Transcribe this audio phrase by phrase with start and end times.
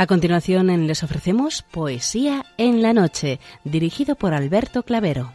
[0.00, 5.32] A continuación les ofrecemos Poesía en la Noche, dirigido por Alberto Clavero.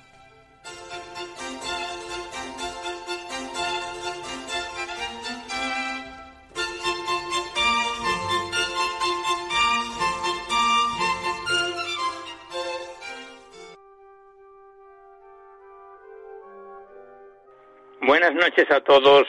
[18.00, 19.24] Buenas noches a todos,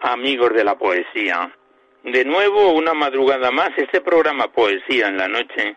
[0.00, 1.52] amigos de la poesía.
[2.02, 5.76] De nuevo, una madrugada más, este programa Poesía en la Noche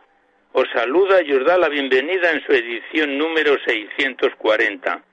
[0.51, 5.03] os saluda y os da la bienvenida en su edición número 640,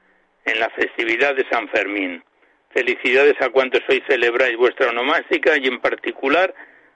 [0.44, 2.22] en la festividad de San Fermín.
[2.70, 6.54] Felicidades a cuantos hoy celebráis vuestra onomástica y en particular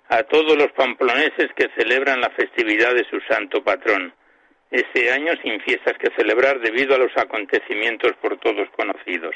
[0.09, 4.13] a todos los pamploneses que celebran la festividad de su santo patrón.
[4.71, 9.35] Este año sin fiestas que celebrar debido a los acontecimientos por todos conocidos.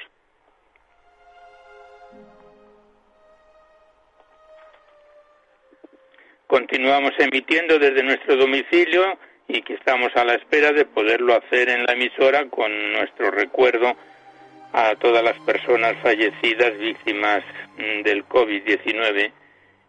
[6.55, 11.83] Continuamos emitiendo desde nuestro domicilio y que estamos a la espera de poderlo hacer en
[11.85, 13.97] la emisora con nuestro recuerdo
[14.73, 17.43] a todas las personas fallecidas víctimas
[17.77, 19.33] mm, del COVID-19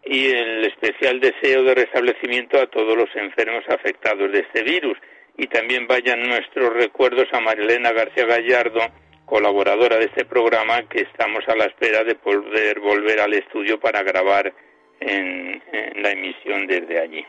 [0.05, 4.97] y el especial deseo de restablecimiento a todos los enfermos afectados de este virus.
[5.37, 8.81] Y también vayan nuestros recuerdos a Marilena García Gallardo,
[9.27, 14.01] colaboradora de este programa, que estamos a la espera de poder volver al estudio para
[14.01, 14.51] grabar
[14.99, 15.61] en,
[16.01, 17.25] la emisión desde allí.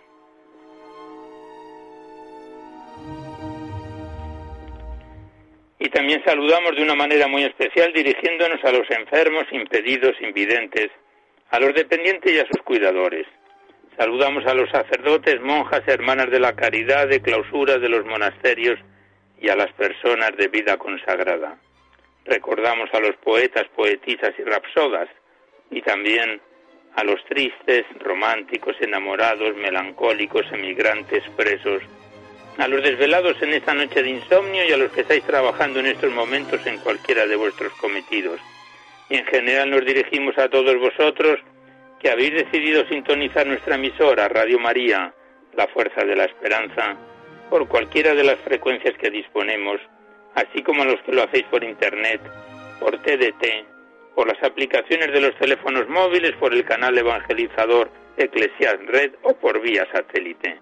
[5.79, 10.91] Y también saludamos de una manera muy especial dirigiéndonos a los enfermos, impedidos, invidentes,
[11.51, 13.27] a los dependientes y a sus cuidadores.
[13.97, 18.79] Saludamos a los sacerdotes, monjas, hermanas de la caridad, de clausura de los monasterios
[19.41, 21.59] y a las personas de vida consagrada.
[22.25, 25.09] Recordamos a los poetas, poetisas y rapsodas
[25.71, 26.41] y también
[26.97, 31.83] a los tristes, románticos, enamorados, melancólicos, emigrantes, presos,
[32.57, 35.87] a los desvelados en esta noche de insomnio y a los que estáis trabajando en
[35.87, 38.41] estos momentos en cualquiera de vuestros cometidos.
[39.11, 41.39] Y en general nos dirigimos a todos vosotros
[42.01, 45.13] que habéis decidido sintonizar nuestra emisora Radio María,
[45.55, 46.97] la fuerza de la esperanza,
[47.51, 49.81] por cualquiera de las frecuencias que disponemos,
[50.35, 52.23] así como a los que lo hacéis por Internet,
[52.81, 53.76] por TDT,
[54.17, 59.61] por las aplicaciones de los teléfonos móviles, por el canal evangelizador Eclesias Red o por
[59.61, 60.59] vía satélite.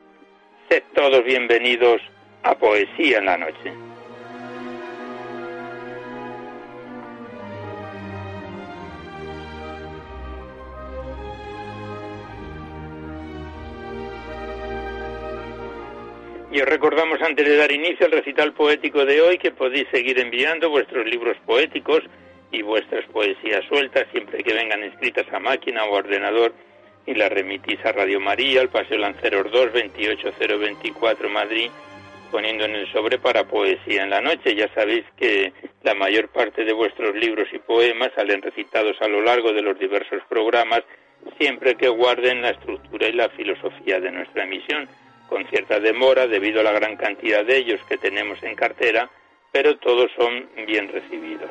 [0.68, 2.02] Sed todos bienvenidos
[2.42, 3.72] a Poesía en la Noche.
[16.50, 20.18] Y os recordamos antes de dar inicio al recital poético de hoy que podéis seguir
[20.18, 22.02] enviando vuestros libros poéticos
[22.54, 26.54] y vuestras poesías sueltas, siempre que vengan escritas a máquina o ordenador,
[27.06, 31.70] y las remitís a Radio María, al Paseo Lanceros 2, 28024 Madrid,
[32.30, 34.54] poniendo en el sobre para poesía en la noche.
[34.54, 39.20] Ya sabéis que la mayor parte de vuestros libros y poemas salen recitados a lo
[39.20, 40.82] largo de los diversos programas,
[41.38, 44.88] siempre que guarden la estructura y la filosofía de nuestra emisión,
[45.28, 49.10] con cierta demora debido a la gran cantidad de ellos que tenemos en cartera,
[49.52, 51.50] pero todos son bien recibidos.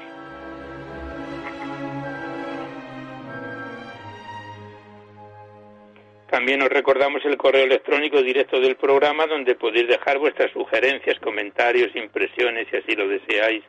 [6.33, 11.95] También os recordamos el correo electrónico directo del programa donde podéis dejar vuestras sugerencias, comentarios,
[11.95, 13.63] impresiones si así lo deseáis.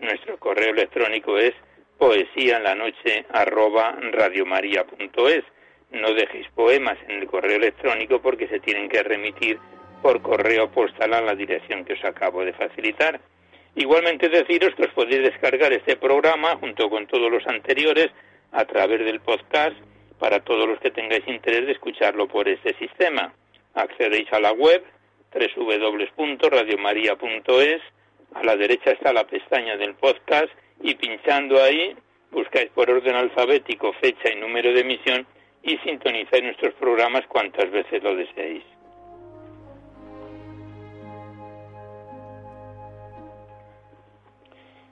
[0.00, 1.52] Nuestro correo electrónico es
[1.98, 3.98] poesía en la noche arroba
[5.90, 9.58] No dejéis poemas en el correo electrónico porque se tienen que remitir
[10.00, 13.20] por correo postal a la dirección que os acabo de facilitar.
[13.74, 18.12] Igualmente deciros que os podéis descargar este programa junto con todos los anteriores
[18.52, 19.74] a través del podcast
[20.18, 23.32] para todos los que tengáis interés de escucharlo por este sistema.
[23.74, 24.84] Accedéis a la web
[25.32, 27.82] www.radiomaria.es,
[28.34, 30.50] a la derecha está la pestaña del podcast
[30.80, 31.94] y pinchando ahí
[32.30, 35.26] buscáis por orden alfabético fecha y número de emisión
[35.62, 38.73] y sintonizáis nuestros programas cuantas veces lo deseéis.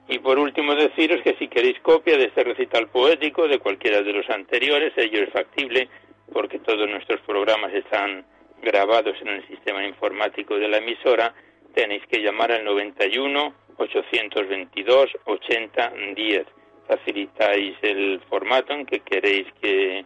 [0.07, 4.13] Y por último deciros que si queréis copia de este recital poético, de cualquiera de
[4.13, 5.87] los anteriores, ello es factible
[6.31, 8.25] porque todos nuestros programas están
[8.61, 11.33] grabados en el sistema informático de la emisora,
[11.73, 16.45] tenéis que llamar al 91 822 80 10.
[16.87, 20.05] Facilitáis el formato en que queréis que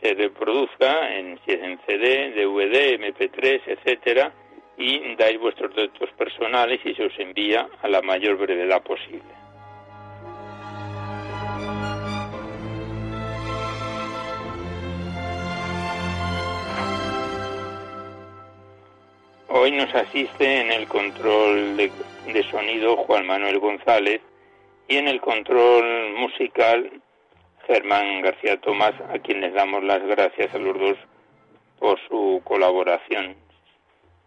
[0.00, 4.32] se reproduzca, en, si es en CD, DVD, MP3, etcétera,
[4.82, 9.22] y dais vuestros datos personales y se os envía a la mayor brevedad posible.
[19.48, 21.92] Hoy nos asiste en el control de,
[22.32, 24.20] de sonido Juan Manuel González
[24.88, 26.90] y en el control musical
[27.68, 30.98] Germán García Tomás, a quien les damos las gracias a los dos
[31.78, 33.36] por su colaboración.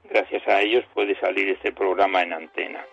[0.09, 2.85] Gracias a ellos puede salir este programa en antena.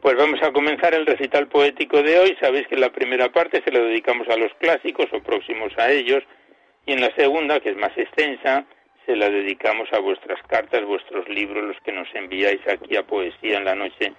[0.00, 2.36] Pues vamos a comenzar el recital poético de hoy.
[2.38, 5.90] Sabéis que en la primera parte se la dedicamos a los clásicos o próximos a
[5.90, 6.22] ellos
[6.86, 8.64] y en la segunda, que es más extensa,
[9.06, 13.58] se la dedicamos a vuestras cartas, vuestros libros, los que nos enviáis aquí a Poesía
[13.58, 14.12] en la Noche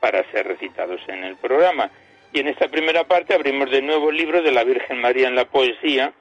[0.00, 1.90] para ser recitados en el programa.
[2.32, 5.34] Y en esta primera parte abrimos de nuevo el libro de la Virgen María en
[5.34, 6.12] la Poesía,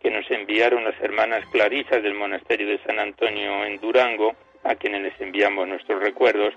[0.00, 4.34] que nos enviaron las hermanas clarisas del monasterio de San Antonio en Durango,
[4.64, 6.54] a quienes les enviamos nuestros recuerdos,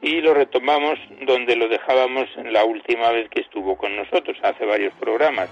[0.00, 4.92] y lo retomamos donde lo dejábamos la última vez que estuvo con nosotros, hace varios
[4.94, 5.48] programas.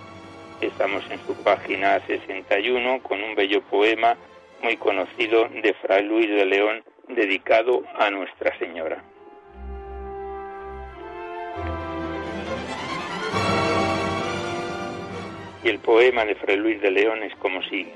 [0.60, 4.16] Estamos en su página 61 con un bello poema
[4.62, 9.02] muy conocido de Fray Luis de León dedicado a Nuestra Señora.
[15.62, 17.94] Y el poema de Fray Luis de León es como sigue.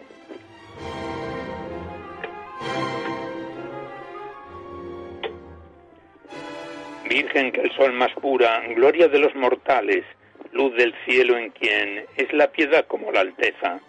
[7.08, 10.04] Virgen que el sol más pura, gloria de los mortales,
[10.52, 13.80] luz del cielo en quien es la piedad como la alteza.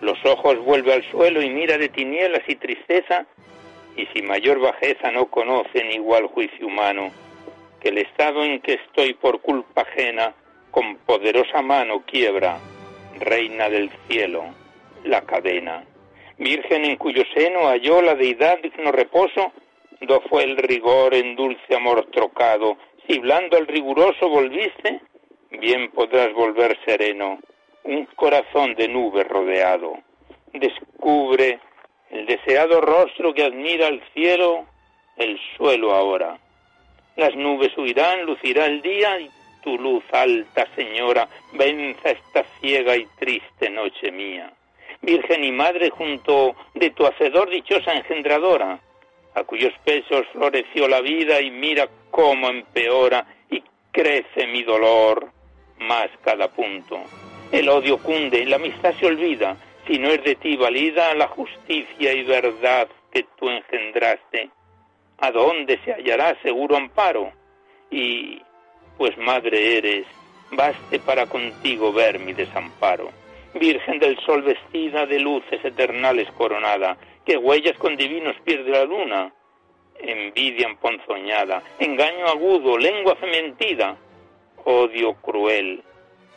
[0.00, 3.26] Los ojos vuelve al suelo y mira de tinieblas y tristeza,
[3.96, 7.10] y si mayor bajeza no conocen igual juicio humano,
[7.80, 10.34] que el estado en que estoy por culpa ajena,
[10.70, 12.58] con poderosa mano quiebra,
[13.20, 14.44] reina del cielo,
[15.04, 15.84] la cadena.
[16.38, 19.52] Virgen en cuyo seno halló la deidad digno reposo,
[20.00, 22.76] do fue el rigor en dulce amor trocado,
[23.06, 25.00] si blando al riguroso volviste,
[25.50, 27.38] bien podrás volver sereno,
[27.84, 29.98] un corazón de nube rodeado.
[30.52, 31.58] Descubre
[32.10, 34.66] el deseado rostro que admira el cielo,
[35.16, 36.38] el suelo ahora.
[37.16, 39.30] Las nubes huirán, lucirá el día y
[39.62, 44.52] tu luz alta, Señora, venza esta ciega y triste noche mía.
[45.02, 48.78] Virgen y Madre junto de tu Hacedor dichosa engendradora,
[49.34, 53.62] a cuyos pesos floreció la vida y mira cómo empeora y
[53.92, 55.30] crece mi dolor
[55.78, 57.00] más cada punto.
[57.52, 62.12] El odio cunde, la amistad se olvida, si no es de ti valida la justicia
[62.12, 64.50] y verdad que tú engendraste.
[65.18, 67.32] ¿A dónde se hallará seguro amparo?
[67.90, 68.40] Y
[68.96, 70.06] pues madre eres,
[70.52, 73.10] baste para contigo ver mi desamparo.
[73.54, 78.84] Virgen del sol vestida de luces eternales coronada, que huellas con divinos pies de la
[78.84, 79.32] luna,
[79.98, 83.96] envidia emponzoñada, engaño agudo, lengua fementida,
[84.64, 85.82] odio cruel,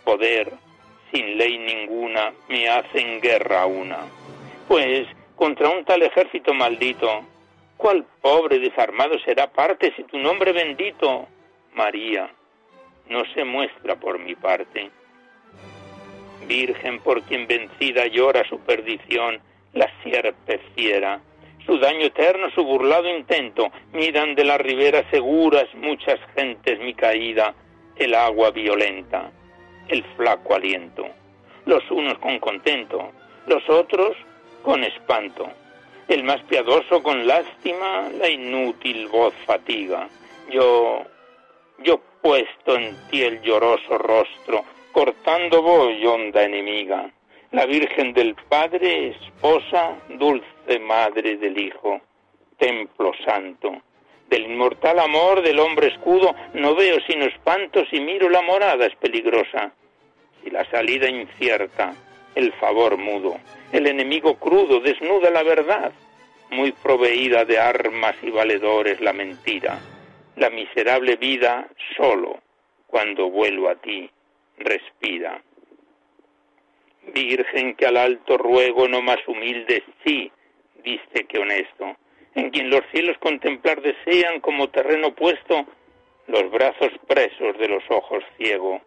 [0.03, 0.51] poder,
[1.11, 3.99] sin ley ninguna, me hacen guerra una.
[4.67, 7.25] Pues contra un tal ejército maldito,
[7.77, 11.27] ¿cuál pobre desarmado será parte si tu nombre bendito,
[11.73, 12.29] María,
[13.09, 14.89] no se muestra por mi parte.
[16.47, 19.39] Virgen por quien vencida llora su perdición,
[19.73, 21.21] la sierpe fiera,
[21.65, 27.53] su daño eterno, su burlado intento, miran de la ribera seguras muchas gentes mi caída,
[27.95, 29.31] el agua violenta,
[29.87, 31.07] el flaco aliento,
[31.65, 33.11] los unos con contento,
[33.47, 34.15] los otros
[34.61, 35.49] con espanto,
[36.07, 40.09] el más piadoso con lástima, la inútil voz fatiga.
[40.49, 41.03] Yo,
[41.79, 44.63] yo puesto en ti el lloroso rostro,
[44.93, 47.11] cortando voy honda enemiga,
[47.51, 51.99] la Virgen del Padre, esposa, dulce madre del Hijo,
[52.57, 53.73] templo santo.
[54.29, 58.95] Del inmortal amor del hombre escudo no veo sino espantos y miro la morada es
[58.95, 59.73] peligrosa.
[60.41, 61.93] Si la salida incierta,
[62.35, 63.37] el favor mudo,
[63.73, 65.91] el enemigo crudo desnuda la verdad,
[66.51, 69.77] muy proveída de armas y valedores la mentira
[70.35, 72.39] la miserable vida solo
[72.87, 74.09] cuando vuelvo a ti,
[74.57, 75.41] respira.
[77.13, 80.31] Virgen que al alto ruego no más humilde sí,
[80.83, 81.97] diste que honesto,
[82.35, 85.65] en quien los cielos contemplar desean como terreno puesto
[86.27, 88.81] los brazos presos de los ojos ciego.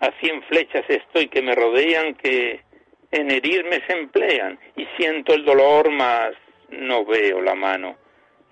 [0.00, 2.60] A cien flechas estoy que me rodean que
[3.10, 6.32] en herirme se emplean y siento el dolor mas
[6.70, 8.03] no veo la mano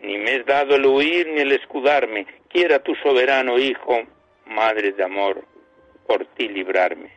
[0.03, 2.27] ni me es dado el huir ni el escudarme.
[2.49, 4.03] Quiera tu soberano Hijo,
[4.47, 5.45] Madre de amor,
[6.07, 7.11] por ti librarme.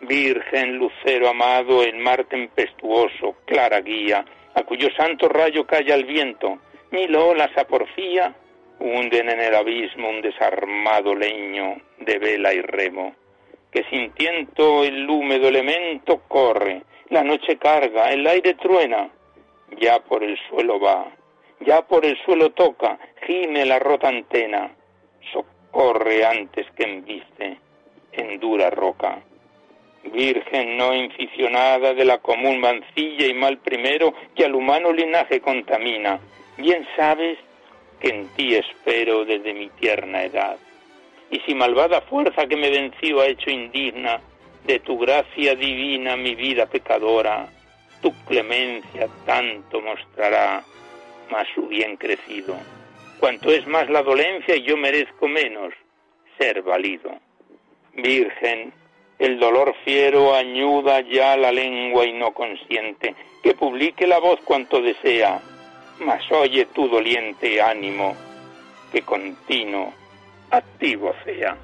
[0.00, 6.58] Virgen, lucero amado, el mar tempestuoso, clara guía, a cuyo santo rayo calla el viento,
[6.90, 8.34] mil olas a porfía
[8.78, 13.14] hunden en el abismo un desarmado leño de vela y remo,
[13.70, 19.10] que sin tiento el húmedo elemento corre, la noche carga, el aire truena,
[19.78, 21.06] ya por el suelo va,
[21.60, 24.70] ya por el suelo toca, gime la rota antena,
[25.32, 27.58] socorre antes que embiste
[28.12, 29.22] en dura roca.
[30.04, 36.20] Virgen no inficionada de la común mancilla y mal primero que al humano linaje contamina,
[36.58, 37.38] bien sabes
[38.00, 40.56] que en ti espero desde mi tierna edad.
[41.30, 44.20] Y si malvada fuerza que me venció ha hecho indigna
[44.66, 47.48] de tu gracia divina mi vida pecadora,
[48.02, 50.62] tu clemencia tanto mostrará
[51.30, 52.56] más su bien crecido.
[53.20, 55.72] Cuanto es más la dolencia, yo merezco menos
[56.38, 57.10] ser valido.
[57.94, 58.72] Virgen,
[59.18, 64.80] el dolor fiero añuda ya la lengua y no consciente, que publique la voz cuanto
[64.80, 65.40] desea,
[66.00, 68.16] mas oye tu doliente ánimo,
[68.90, 69.92] que continuo,
[70.50, 71.56] activo sea.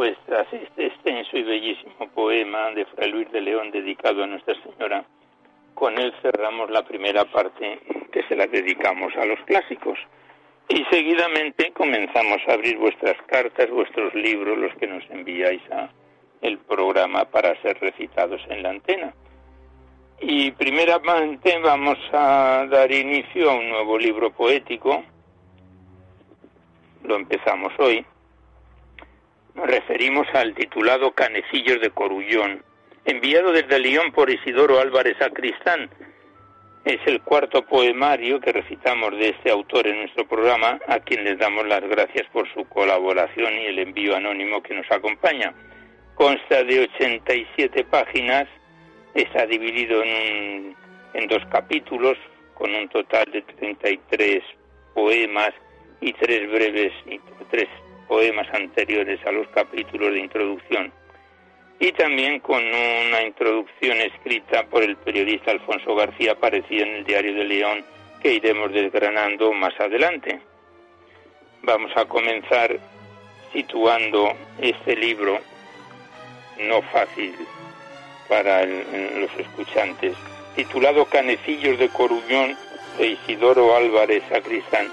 [0.00, 4.54] Pues tras este extenso y bellísimo poema de Fray Luis de León dedicado a Nuestra
[4.62, 5.04] Señora,
[5.74, 7.78] con él cerramos la primera parte
[8.10, 9.98] que se la dedicamos a los clásicos.
[10.70, 15.90] Y seguidamente comenzamos a abrir vuestras cartas, vuestros libros, los que nos enviáis a
[16.40, 19.12] el programa para ser recitados en la antena.
[20.18, 25.04] Y primeramente vamos a dar inicio a un nuevo libro poético.
[27.02, 28.02] Lo empezamos hoy
[29.54, 32.62] nos referimos al titulado Canecillos de Corullón,
[33.04, 35.90] enviado desde León por Isidoro Álvarez Sacristán.
[36.84, 41.38] Es el cuarto poemario que recitamos de este autor en nuestro programa, a quien les
[41.38, 45.52] damos las gracias por su colaboración y el envío anónimo que nos acompaña.
[46.14, 48.46] Consta de 87 páginas,
[49.14, 50.74] está dividido en,
[51.14, 52.16] en dos capítulos,
[52.54, 54.42] con un total de 33
[54.94, 55.52] poemas
[56.00, 56.92] y tres breves
[57.50, 57.68] tres
[58.10, 60.92] poemas anteriores a los capítulos de introducción
[61.78, 67.34] y también con una introducción escrita por el periodista Alfonso García aparecida en el Diario
[67.34, 67.84] de León
[68.20, 70.40] que iremos desgranando más adelante.
[71.62, 72.80] Vamos a comenzar
[73.52, 75.38] situando este libro
[76.58, 77.32] no fácil
[78.28, 80.16] para los escuchantes,
[80.56, 82.56] titulado Canecillos de Coruñón
[82.98, 84.88] de Isidoro Álvarez Sacristán,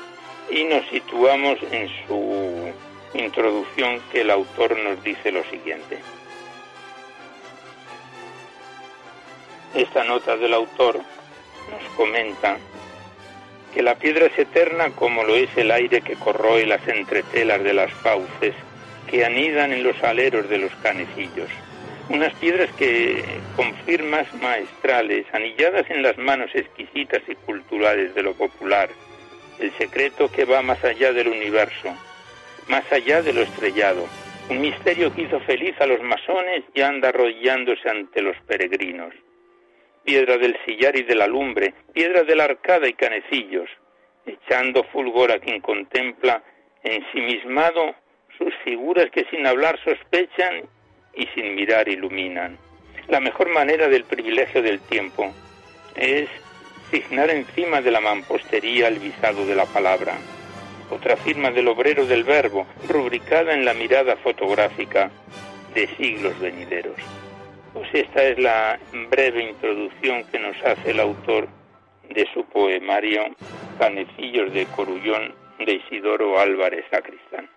[0.52, 2.72] y nos situamos en su
[3.14, 6.00] introducción que el autor nos dice lo siguiente.
[9.76, 12.58] Esta nota del autor nos comenta
[13.74, 17.74] que la piedra es eterna como lo es el aire que corroe las entretelas de
[17.74, 18.56] las fauces
[19.10, 21.50] que anidan en los aleros de los canecillos.
[22.10, 23.24] Unas piedras que,
[23.56, 28.90] con firmas maestrales, anilladas en las manos exquisitas y culturales de lo popular,
[29.60, 31.94] el secreto que va más allá del universo,
[32.68, 34.08] más allá de lo estrellado,
[34.50, 39.14] un misterio que hizo feliz a los masones y anda arrollándose ante los peregrinos.
[40.04, 43.70] Piedra del sillar y de la lumbre, piedra de la arcada y canecillos,
[44.26, 46.44] echando fulgor a quien contempla
[46.84, 47.96] ensimismado
[48.38, 50.64] sus figuras que sin hablar sospechan
[51.14, 52.58] y sin mirar iluminan.
[53.10, 55.34] La mejor manera del privilegio del tiempo
[55.96, 56.30] es
[56.92, 60.14] signar encima de la mampostería el visado de la palabra
[60.90, 65.12] otra firma del obrero del verbo, rubricada en la mirada fotográfica
[65.74, 66.96] de siglos venideros.
[67.74, 68.80] Pues esta es la
[69.10, 71.48] breve introducción que nos hace el autor
[72.10, 73.24] de su poemario
[73.78, 77.50] Canecillos de Corullón de Isidoro Álvarez Sacristán.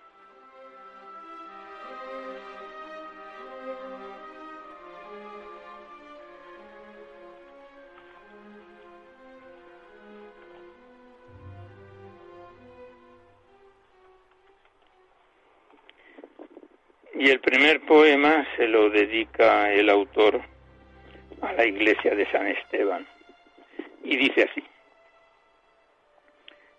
[17.20, 20.40] Y el primer poema se lo dedica el autor
[21.42, 23.06] a la iglesia de San Esteban.
[24.02, 24.64] Y dice así.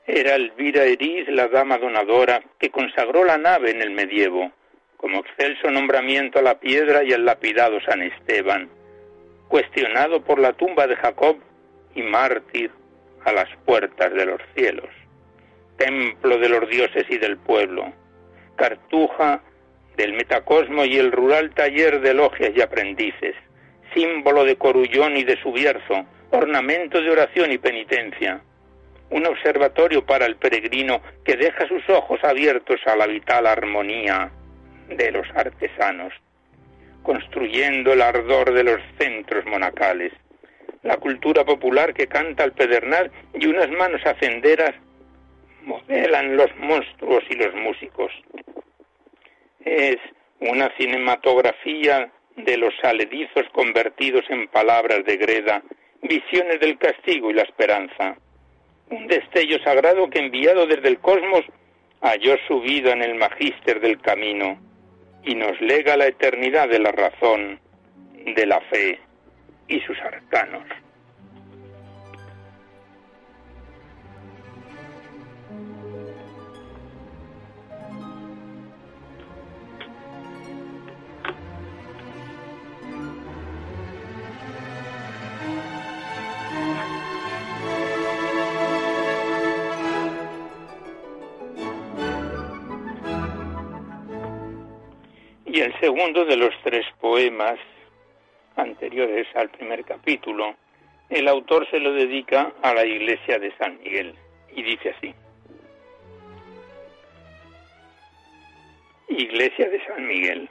[0.08, 4.52] Era Elvira Eriz la dama donadora que consagró la nave en el medievo,
[4.98, 8.68] como excelso nombramiento a la piedra y al lapidado San Esteban,
[9.48, 11.38] cuestionado por la tumba de Jacob
[11.94, 12.72] y mártir
[13.26, 14.90] a las puertas de los cielos,
[15.78, 17.94] templo de los dioses y del pueblo,
[18.56, 19.44] cartuja
[20.02, 23.36] del metacosmo y el rural taller de logias y aprendices,
[23.94, 28.42] símbolo de corullón y de subierzo, ornamento de oración y penitencia,
[29.12, 34.32] un observatorio para el peregrino que deja sus ojos abiertos a la vital armonía
[34.90, 36.14] de los artesanos,
[37.04, 40.14] construyendo el ardor de los centros monacales,
[40.82, 44.74] la cultura popular que canta al pedernal y unas manos hacenderas
[45.62, 48.12] modelan los monstruos y los músicos.
[49.66, 49.98] Es
[50.40, 55.62] una cinematografía de los saledizos convertidos en palabras de greda,
[56.02, 58.16] visiones del castigo y la esperanza.
[58.90, 61.46] Un destello sagrado que enviado desde el cosmos
[62.02, 64.60] halló su vida en el magíster del camino
[65.24, 67.60] y nos lega la eternidad de la razón,
[68.26, 69.00] de la fe
[69.68, 70.64] y sus arcanos.
[95.82, 97.58] Segundo de los tres poemas
[98.56, 100.56] anteriores al primer capítulo,
[101.10, 104.14] el autor se lo dedica a la iglesia de San Miguel
[104.56, 105.14] y dice así.
[109.10, 110.50] Iglesia de San Miguel,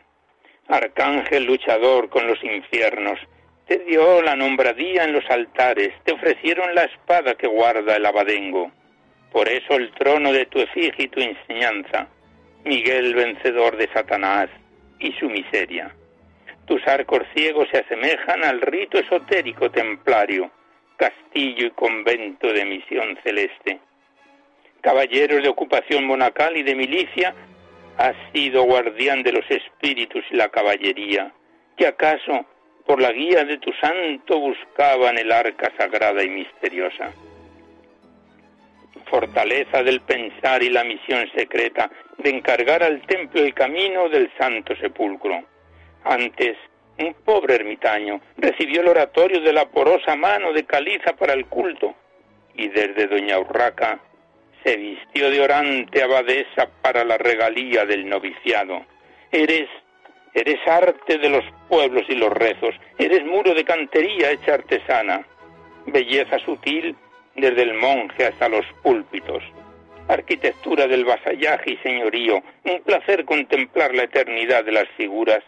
[0.66, 3.20] arcángel luchador con los infiernos,
[3.68, 8.72] te dio la nombradía en los altares, te ofrecieron la espada que guarda el abadengo.
[9.30, 12.08] Por eso el trono de tu efigie y tu enseñanza,
[12.64, 14.50] Miguel vencedor de Satanás,
[15.00, 15.94] y su miseria.
[16.66, 20.50] Tus arcos ciegos se asemejan al rito esotérico templario,
[20.96, 23.80] castillo y convento de misión celeste.
[24.80, 27.34] Caballeros de ocupación monacal y de milicia,
[27.98, 31.32] has sido guardián de los espíritus y la caballería,
[31.76, 32.46] que acaso
[32.86, 37.12] por la guía de tu santo buscaban el arca sagrada y misteriosa.
[39.10, 44.76] Fortaleza del pensar y la misión secreta de encargar al templo el camino del santo
[44.76, 45.42] sepulcro.
[46.04, 46.56] Antes,
[46.98, 51.94] un pobre ermitaño recibió el oratorio de la porosa mano de caliza para el culto,
[52.54, 53.98] y desde Doña Urraca
[54.62, 58.84] se vistió de orante abadesa para la regalía del noviciado.
[59.32, 59.68] Eres,
[60.34, 65.26] eres arte de los pueblos y los rezos, eres muro de cantería hecha artesana,
[65.86, 66.94] belleza sutil
[67.34, 69.42] desde el monje hasta los púlpitos
[70.12, 75.42] arquitectura del vasallaje y señorío, un placer contemplar la eternidad de las figuras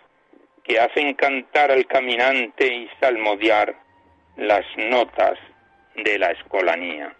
[0.63, 3.75] que hacen cantar al caminante y salmodiar
[4.37, 5.39] las notas
[5.97, 7.13] de la escolanía.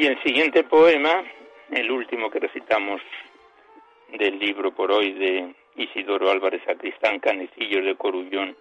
[0.00, 1.22] Y el siguiente poema,
[1.70, 3.02] el último que recitamos
[4.18, 8.56] del libro por hoy de Isidoro Álvarez Sacristán Canecillos de Corullón,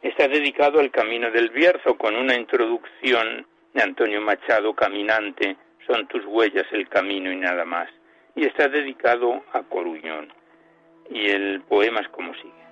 [0.00, 6.24] está dedicado al Camino del Bierzo con una introducción de Antonio Machado, Caminante, son tus
[6.24, 7.90] huellas el camino y nada más.
[8.34, 10.32] Y está dedicado a Corullón.
[11.10, 12.62] Y el poema es como sigue.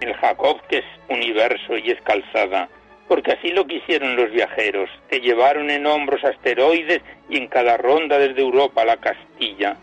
[0.00, 2.68] El Jacob que es universo y es calzada,
[3.08, 4.90] porque así lo quisieron los viajeros.
[5.08, 9.76] Te llevaron en hombros asteroides y en cada ronda desde Europa a la Castilla.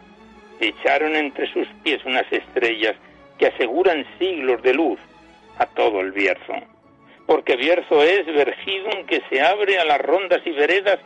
[0.59, 2.95] Echaron entre sus pies unas estrellas
[3.37, 4.99] que aseguran siglos de luz
[5.57, 6.53] a todo el Bierzo.
[7.25, 10.99] Porque Bierzo es Vergidum que se abre a las rondas y veredas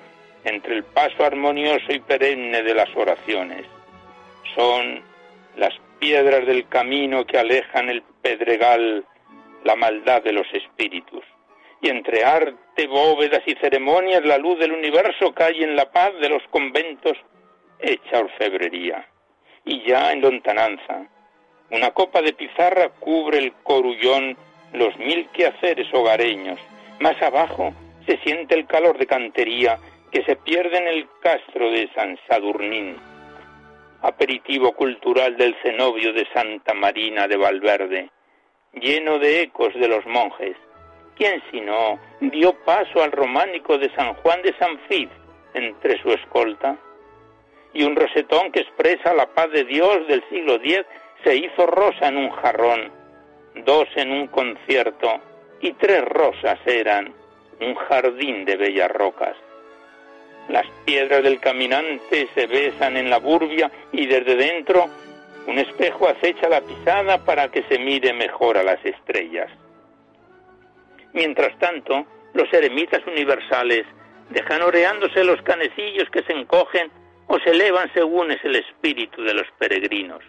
[0.44, 3.66] entre el paso armonioso y perenne de las oraciones.
[4.56, 5.02] Son
[5.56, 9.06] las piedras del camino que alejan el pedregal,
[9.64, 11.24] la maldad de los espíritus
[11.82, 16.30] y entre arte, bóvedas y ceremonias la luz del universo cae en la paz de
[16.30, 17.18] los conventos
[17.80, 19.08] hecha orfebrería.
[19.66, 21.08] Y ya en lontananza,
[21.70, 24.38] una copa de pizarra cubre el corullón
[24.74, 26.60] los mil quehaceres hogareños.
[27.00, 27.74] Más abajo
[28.06, 29.78] se siente el calor de cantería
[30.12, 32.98] que se pierde en el castro de San Sadurnín.
[34.02, 38.10] Aperitivo cultural del cenobio de Santa Marina de Valverde,
[38.74, 40.56] lleno de ecos de los monjes,
[41.18, 45.10] ¿Quién sino dio paso al románico de San Juan de San Fid
[45.56, 46.78] entre su escolta?
[47.74, 50.86] Y un rosetón que expresa la paz de Dios del siglo X
[51.24, 52.92] se hizo rosa en un jarrón,
[53.66, 55.20] dos en un concierto
[55.60, 57.12] y tres rosas eran
[57.62, 59.36] un jardín de bellas rocas.
[60.50, 64.86] Las piedras del caminante se besan en la burbia y desde dentro
[65.48, 69.50] un espejo acecha la pisada para que se mire mejor a las estrellas.
[71.18, 73.88] Mientras tanto, los eremitas universales
[74.30, 76.92] dejan oreándose los canecillos que se encogen
[77.26, 80.22] o se elevan según es el espíritu de los peregrinos.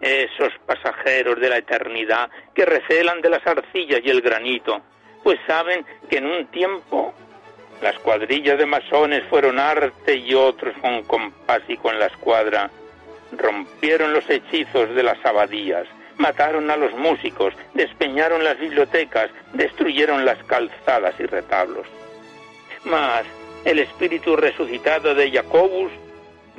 [0.00, 4.80] Esos pasajeros de la eternidad que recelan de las arcillas y el granito,
[5.22, 7.12] pues saben que en un tiempo
[7.82, 12.70] las cuadrillas de masones fueron arte y otros con compás y con la escuadra
[13.32, 15.86] rompieron los hechizos de las abadías,
[16.18, 21.86] mataron a los músicos, despeñaron las bibliotecas, destruyeron las calzadas y retablos.
[22.84, 23.24] Mas
[23.64, 25.90] el espíritu resucitado de Jacobus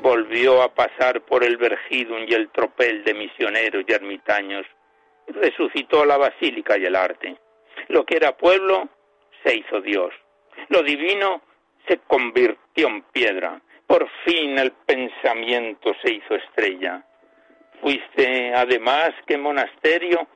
[0.02, 4.66] volvió a pasar por el Vergidum y el tropel de misioneros y ermitaños,
[5.28, 7.38] resucitó la basílica y el arte.
[7.88, 8.90] Lo que era pueblo
[9.44, 10.14] se hizo Dios.
[10.70, 11.42] Lo divino
[11.88, 13.62] se convirtió en piedra.
[13.86, 17.06] Por fin el pensamiento se hizo estrella.
[17.82, 20.28] Fuiste además que monasterio,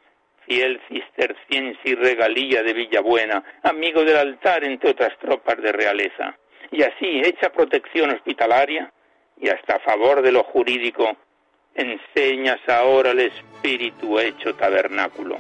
[0.46, 6.38] fiel cisterciense y regalía de Villabuena, amigo del altar entre otras tropas de realeza.
[6.72, 8.92] Y así, hecha protección hospitalaria
[9.40, 11.18] y hasta favor de lo jurídico,
[11.74, 15.38] enseñas ahora el espíritu hecho tabernáculo.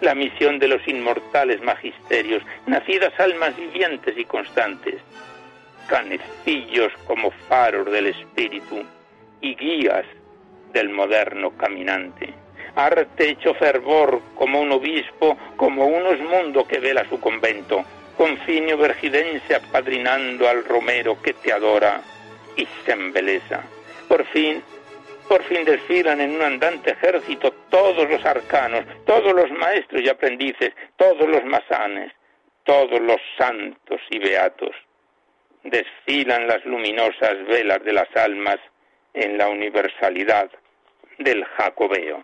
[0.00, 4.96] La misión de los inmortales magisterios, nacidas almas vivientes y constantes,
[5.88, 8.82] canecillos como faros del espíritu
[9.40, 10.04] y guías
[10.72, 12.32] del moderno caminante.
[12.74, 17.84] Arte hecho fervor como un obispo, como un osmundo que vela su convento,
[18.16, 22.02] confinio vergidense apadrinando al romero que te adora
[22.56, 23.62] y se.
[24.08, 24.62] Por fin,
[25.28, 30.72] por fin desfilan en un andante ejército todos los arcanos, todos los maestros y aprendices,
[30.96, 32.12] todos los masanes,
[32.64, 34.74] todos los santos y beatos.
[35.64, 38.58] Desfilan las luminosas velas de las almas
[39.16, 40.50] en la universalidad
[41.18, 42.22] del Jacobeo.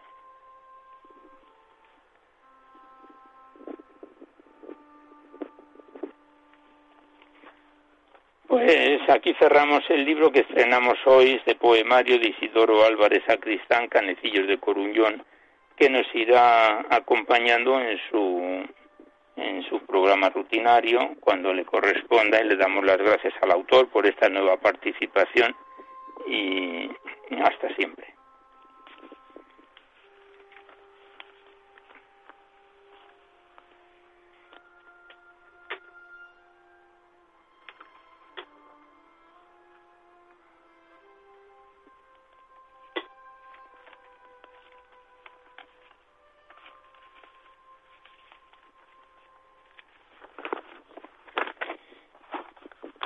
[8.47, 14.47] Pues aquí cerramos el libro que estrenamos hoy, este poemario de Isidoro Álvarez Sacristán, Canecillos
[14.47, 15.25] de Coruñón,
[15.77, 18.67] que nos irá acompañando en su,
[19.37, 24.07] en su programa rutinario cuando le corresponda y le damos las gracias al autor por
[24.07, 25.57] esta nueva participación
[26.27, 26.91] y
[27.43, 28.13] hasta siempre.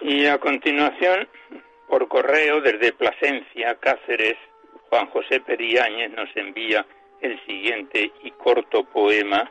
[0.09, 1.27] Y a continuación,
[1.97, 4.37] por correo desde Plasencia, Cáceres,
[4.91, 6.85] Juan José Periáñez nos envía
[7.23, 9.51] el siguiente y corto poema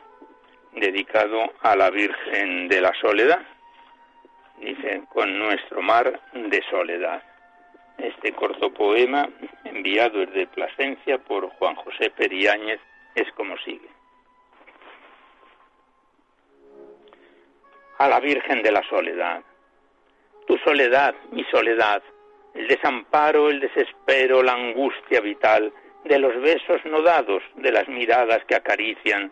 [0.70, 3.40] dedicado a la Virgen de la Soledad.
[4.60, 7.20] Dice, con nuestro mar de soledad.
[7.98, 9.28] Este corto poema,
[9.64, 12.78] enviado desde Plasencia por Juan José Periáñez,
[13.16, 13.88] es como sigue.
[17.98, 19.42] A la Virgen de la Soledad
[20.46, 22.02] tu soledad, mi soledad,
[22.56, 25.72] el desamparo, el desespero, la angustia vital,
[26.04, 29.30] de los besos no dados, de las miradas que acarician,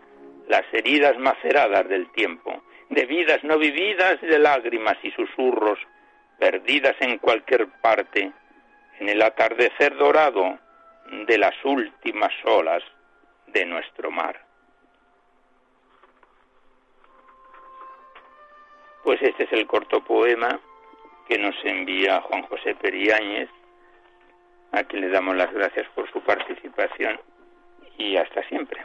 [0.49, 5.79] las heridas maceradas del tiempo, de vidas no vividas, de lágrimas y susurros,
[6.39, 8.33] perdidas en cualquier parte,
[9.01, 10.59] en el atardecer dorado
[11.27, 12.83] de las últimas olas
[13.47, 14.41] de nuestro mar.
[19.03, 20.61] Pues este es el corto poema
[21.29, 23.49] que nos envía Juan José Periáñez,
[24.73, 27.21] a quien le damos las gracias por su participación
[27.99, 28.85] y hasta siempre.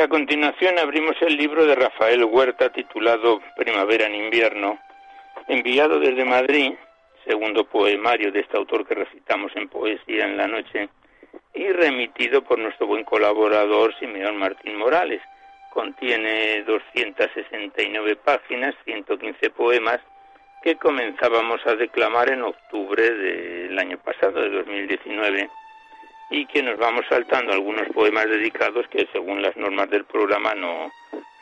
[0.00, 4.78] A continuación abrimos el libro de Rafael Huerta titulado Primavera en invierno,
[5.46, 6.72] enviado desde Madrid,
[7.26, 10.88] segundo poemario de este autor que recitamos en Poesía en la Noche,
[11.52, 15.20] y remitido por nuestro buen colaborador Simeón Martín Morales.
[15.70, 20.00] Contiene 269 páginas, 115 poemas,
[20.62, 25.50] que comenzábamos a declamar en octubre del año pasado, de 2019
[26.30, 30.90] y que nos vamos saltando algunos poemas dedicados que según las normas del programa no,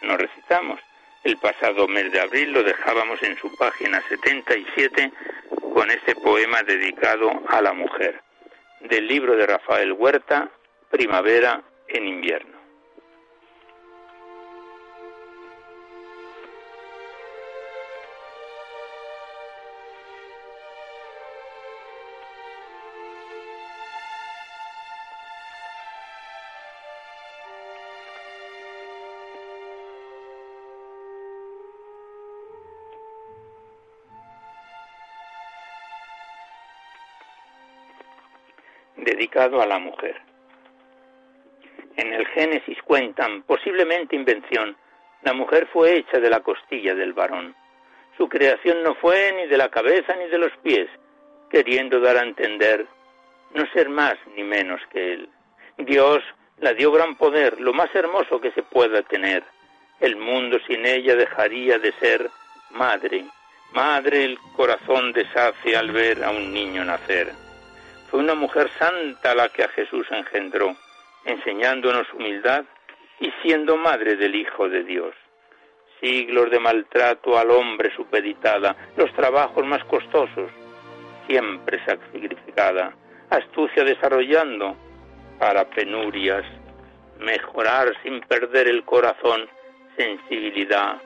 [0.03, 0.81] no recitamos.
[1.25, 5.13] El pasado mes de abril lo dejábamos en su página 77
[5.75, 8.21] con ese poema dedicado a la mujer,
[8.81, 10.49] del libro de Rafael Huerta,
[10.91, 12.58] Primavera en invierno.
[39.11, 40.21] Dedicado a la mujer.
[41.97, 44.77] En el Génesis cuentan, posiblemente invención,
[45.23, 47.55] la mujer fue hecha de la costilla del varón.
[48.17, 50.89] Su creación no fue ni de la cabeza ni de los pies,
[51.51, 52.87] queriendo dar a entender
[53.55, 55.29] no ser más ni menos que él.
[55.79, 56.23] Dios
[56.59, 59.43] la dio gran poder, lo más hermoso que se pueda tener.
[60.01, 62.31] El mundo sin ella dejaría de ser
[62.71, 63.25] madre.
[63.73, 67.33] Madre el corazón deshace al ver a un niño nacer.
[68.11, 70.75] Fue una mujer santa la que a Jesús engendró,
[71.25, 72.65] enseñándonos humildad
[73.21, 75.15] y siendo madre del Hijo de Dios.
[76.01, 80.51] Siglos de maltrato al hombre supeditada, los trabajos más costosos,
[81.27, 82.95] siempre sacrificada,
[83.29, 84.75] astucia desarrollando
[85.39, 86.45] para penurias,
[87.19, 89.49] mejorar sin perder el corazón,
[89.97, 90.97] sensibilidad,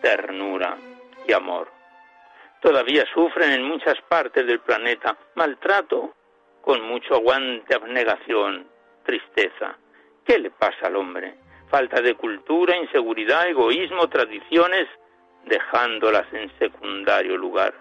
[0.00, 0.78] ternura
[1.26, 1.68] y amor.
[2.62, 6.14] Todavía sufren en muchas partes del planeta maltrato
[6.68, 8.66] con mucho aguante, abnegación,
[9.02, 9.78] tristeza.
[10.22, 11.36] ¿Qué le pasa al hombre?
[11.70, 14.86] Falta de cultura, inseguridad, egoísmo, tradiciones,
[15.46, 17.72] dejándolas en secundario lugar.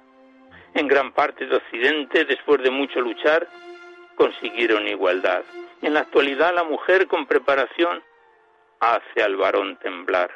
[0.74, 3.46] En gran parte de Occidente, después de mucho luchar,
[4.16, 5.44] consiguieron igualdad.
[5.82, 8.02] En la actualidad la mujer con preparación
[8.80, 10.32] hace al varón temblar.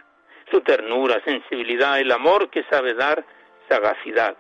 [0.52, 3.24] Su ternura, sensibilidad, el amor que sabe dar,
[3.70, 4.36] sagacidad.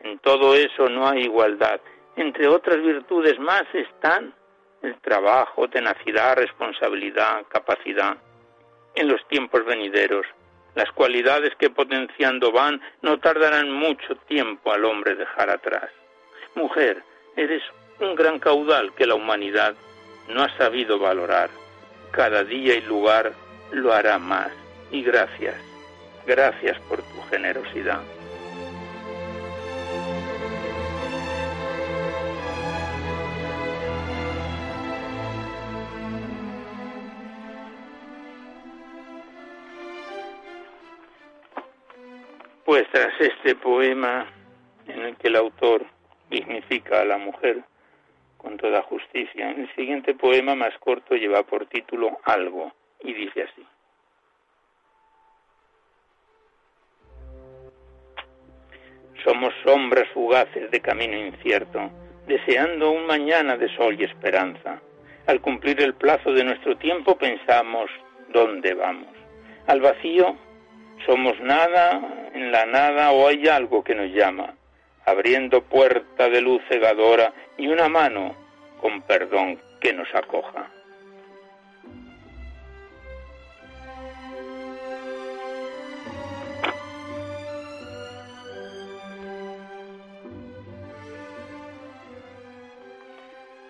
[0.00, 1.78] En todo eso no hay igualdad.
[2.16, 4.34] Entre otras virtudes más están
[4.82, 8.16] el trabajo, tenacidad, responsabilidad, capacidad.
[8.94, 10.26] En los tiempos venideros,
[10.74, 15.90] las cualidades que potenciando van no tardarán mucho tiempo al hombre dejar atrás.
[16.54, 17.02] Mujer,
[17.36, 17.62] eres
[18.00, 19.74] un gran caudal que la humanidad
[20.28, 21.50] no ha sabido valorar.
[22.12, 23.32] Cada día y lugar
[23.72, 24.50] lo hará más.
[24.90, 25.56] Y gracias,
[26.26, 28.00] gracias por tu generosidad.
[42.64, 44.26] Pues tras este poema
[44.86, 45.84] en el que el autor
[46.30, 47.62] dignifica a la mujer,
[48.38, 49.50] con toda justicia.
[49.50, 52.72] El siguiente poema más corto lleva por título Algo
[53.02, 53.66] y dice así.
[59.24, 61.90] Somos sombras fugaces de camino incierto,
[62.26, 64.82] deseando un mañana de sol y esperanza.
[65.26, 67.90] Al cumplir el plazo de nuestro tiempo pensamos
[68.28, 69.08] dónde vamos.
[69.66, 70.36] Al vacío
[71.06, 72.00] somos nada,
[72.34, 74.54] en la nada o hay algo que nos llama
[75.06, 78.34] abriendo puerta de luz cegadora y una mano
[78.80, 80.70] con perdón que nos acoja.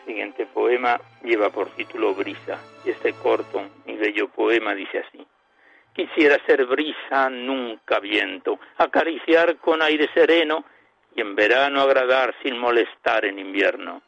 [0.06, 5.26] siguiente poema lleva por título Brisa este corto y bello poema dice así.
[5.94, 10.64] Quisiera ser brisa, nunca viento, acariciar con aire sereno
[11.14, 14.02] y en verano agradar sin molestar en invierno,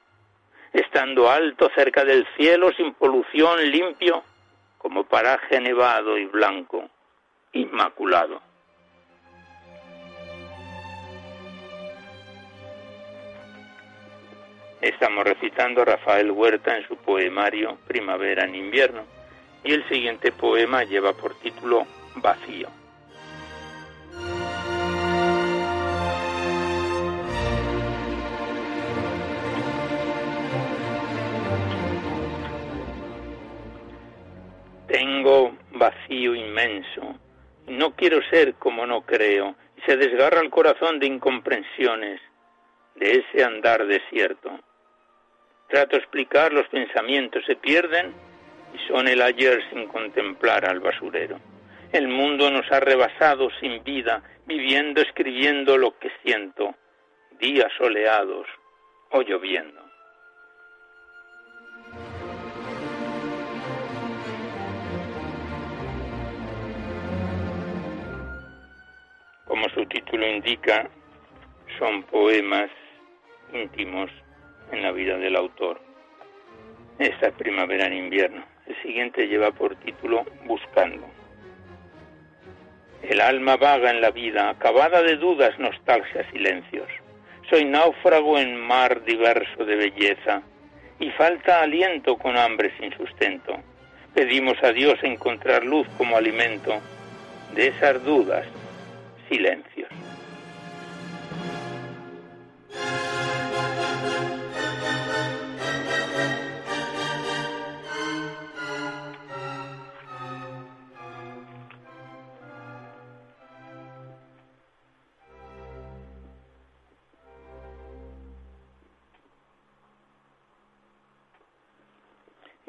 [0.72, 4.24] estando alto cerca del cielo sin polución limpio,
[4.78, 6.90] como paraje nevado y blanco,
[7.52, 8.42] inmaculado.
[14.80, 19.15] Estamos recitando a Rafael Huerta en su poemario Primavera en invierno
[19.66, 22.68] y el siguiente poema lleva por título Vacío.
[34.86, 37.18] Tengo vacío inmenso.
[37.66, 39.56] No quiero ser como no creo.
[39.84, 42.20] Se desgarra el corazón de incomprensiones,
[42.94, 44.60] de ese andar desierto.
[45.68, 48.14] Trato explicar, los pensamientos se pierden
[48.88, 51.38] son el ayer sin contemplar al basurero.
[51.92, 56.74] El mundo nos ha rebasado sin vida, viviendo, escribiendo lo que siento,
[57.38, 58.46] días soleados
[59.10, 59.86] o lloviendo.
[69.56, 70.86] como su título indica,
[71.78, 72.68] son poemas
[73.54, 74.10] íntimos
[74.70, 75.80] en la vida del autor.
[76.98, 78.44] Esta es primavera en invierno.
[78.66, 81.06] El siguiente lleva por título Buscando.
[83.02, 86.88] El alma vaga en la vida, acabada de dudas, nostalgias, silencios.
[87.48, 90.42] Soy náufrago en mar diverso de belleza
[90.98, 93.56] y falta aliento con hambre sin sustento.
[94.14, 96.80] Pedimos a Dios encontrar luz como alimento
[97.54, 98.46] de esas dudas
[99.28, 99.75] silencios.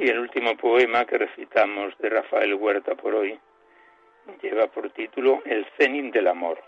[0.08, 3.38] Y el último poema que recitamos de Rafael Huerta por hoy
[4.42, 6.64] lleva por título El cenit del amor.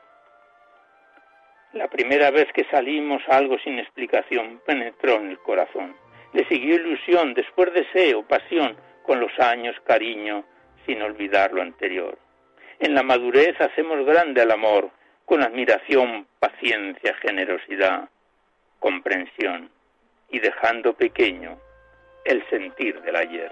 [1.72, 5.96] La primera vez que salimos algo sin explicación penetró en el corazón.
[6.34, 10.44] Le siguió ilusión, después deseo, pasión, con los años cariño,
[10.86, 12.18] sin olvidar lo anterior.
[12.80, 14.92] En la madurez hacemos grande al amor,
[15.24, 18.10] con admiración, paciencia, generosidad,
[18.80, 19.72] comprensión,
[20.30, 21.58] y dejando pequeño
[22.26, 23.52] el sentir del ayer.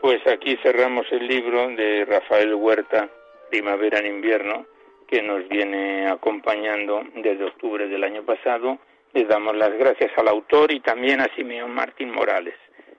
[0.00, 3.10] Pues aquí cerramos el libro de Rafael Huerta,
[3.50, 4.66] Primavera en invierno,
[5.06, 8.78] que nos viene acompañando desde octubre del año pasado.
[9.12, 12.54] Le damos las gracias al autor y también a Simeón Martín Morales,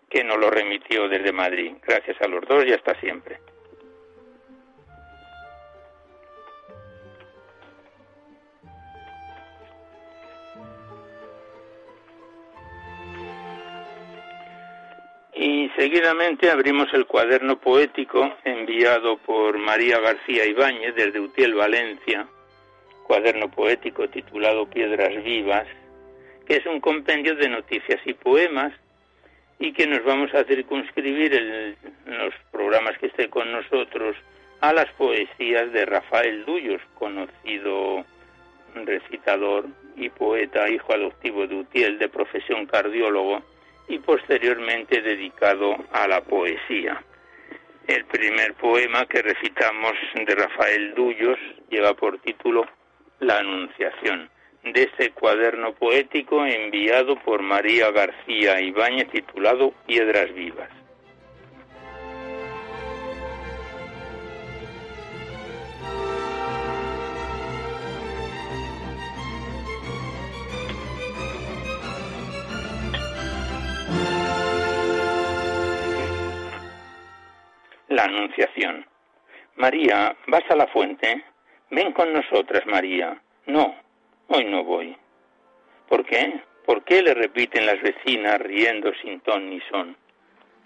[0.09, 1.73] que nos lo remitió desde Madrid.
[1.81, 3.39] Gracias a los dos y hasta siempre.
[15.75, 22.27] Seguidamente abrimos el cuaderno poético enviado por María García Ibáñez desde Utiel, Valencia,
[23.07, 25.67] cuaderno poético titulado Piedras Vivas,
[26.45, 28.73] que es un compendio de noticias y poemas
[29.59, 31.75] y que nos vamos a circunscribir en
[32.17, 34.15] los programas que esté con nosotros
[34.61, 38.05] a las poesías de Rafael Duyos, conocido
[38.73, 43.43] recitador y poeta, hijo adoptivo de Utiel, de profesión cardiólogo,
[43.87, 47.03] y posteriormente dedicado a la poesía.
[47.87, 51.39] El primer poema que recitamos de Rafael Dullos
[51.69, 52.65] lleva por título
[53.19, 54.29] La Anunciación,
[54.63, 60.80] de este cuaderno poético enviado por María García Ibáñez titulado Piedras Vivas.
[77.91, 78.85] La Anunciación.
[79.57, 81.25] María, ¿vas a la fuente?
[81.71, 83.21] Ven con nosotras, María.
[83.47, 83.75] No,
[84.29, 84.95] hoy no voy.
[85.89, 86.39] ¿Por qué?
[86.65, 89.97] ¿Por qué le repiten las vecinas riendo sin ton ni son?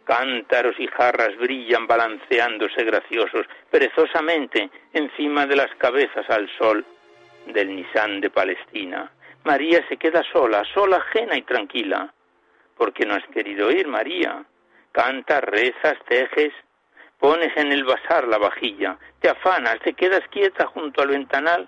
[0.03, 6.85] Cántaros y jarras brillan balanceándose graciosos, perezosamente, encima de las cabezas al sol
[7.47, 9.11] del Nisán de Palestina.
[9.45, 12.13] María se queda sola, sola, ajena y tranquila.
[12.77, 14.45] ¿Por qué no has querido ir, María?
[14.91, 16.53] Cantas, rezas, tejes,
[17.19, 21.67] Pones en el vasar la vajilla, te afanas, te quedas quieta junto al ventanal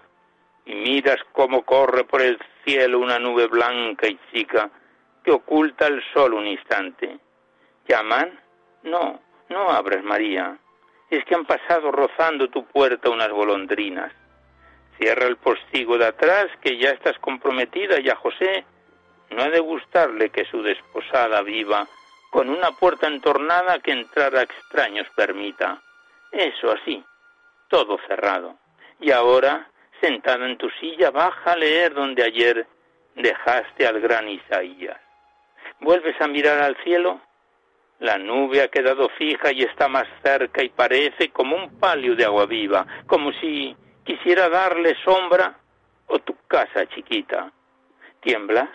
[0.66, 4.70] y miras cómo corre por el cielo una nube blanca y chica
[5.24, 7.20] que oculta el sol un instante.
[7.88, 8.40] ¿Llaman?
[8.84, 10.58] No, no abres, María.
[11.10, 14.12] Es que han pasado rozando tu puerta unas golondrinas.
[14.98, 18.66] Cierra el postigo de atrás, que ya estás comprometida y a José
[19.30, 21.88] no ha de gustarle que su desposada viva
[22.30, 25.82] con una puerta entornada que entrar a extraños permita.
[26.32, 27.04] Eso así,
[27.70, 28.58] todo cerrado.
[29.00, 29.70] Y ahora,
[30.02, 32.68] sentada en tu silla, baja a leer donde ayer
[33.16, 34.98] dejaste al gran Isaías.
[35.80, 37.22] ¿Vuelves a mirar al cielo?
[38.00, 42.26] La nube ha quedado fija y está más cerca y parece como un palio de
[42.26, 45.58] agua viva, como si quisiera darle sombra
[46.08, 47.52] o tu casa chiquita.
[48.22, 48.70] ¿Tiemblas?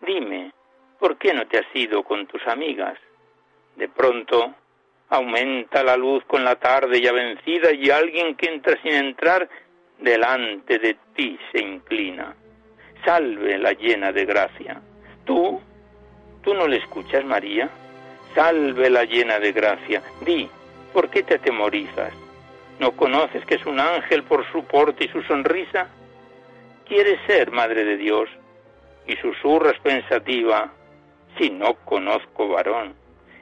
[0.00, 0.52] Dime,
[1.04, 2.98] ¿por qué no te has ido con tus amigas?
[3.76, 4.54] De pronto
[5.10, 9.46] aumenta la luz con la tarde ya vencida y alguien que entra sin entrar
[9.98, 12.34] delante de ti se inclina.
[13.04, 14.80] Salve la llena de gracia.
[15.26, 15.60] ¿Tú?
[16.42, 17.68] ¿Tú no le escuchas, María?
[18.34, 20.02] Salve la llena de gracia.
[20.24, 20.48] Di,
[20.94, 22.14] ¿por qué te atemorizas?
[22.78, 25.86] ¿No conoces que es un ángel por su porte y su sonrisa?
[26.88, 28.30] ¿Quieres ser madre de Dios?
[29.06, 30.72] Y susurras pensativa,
[31.38, 32.94] si no conozco varón,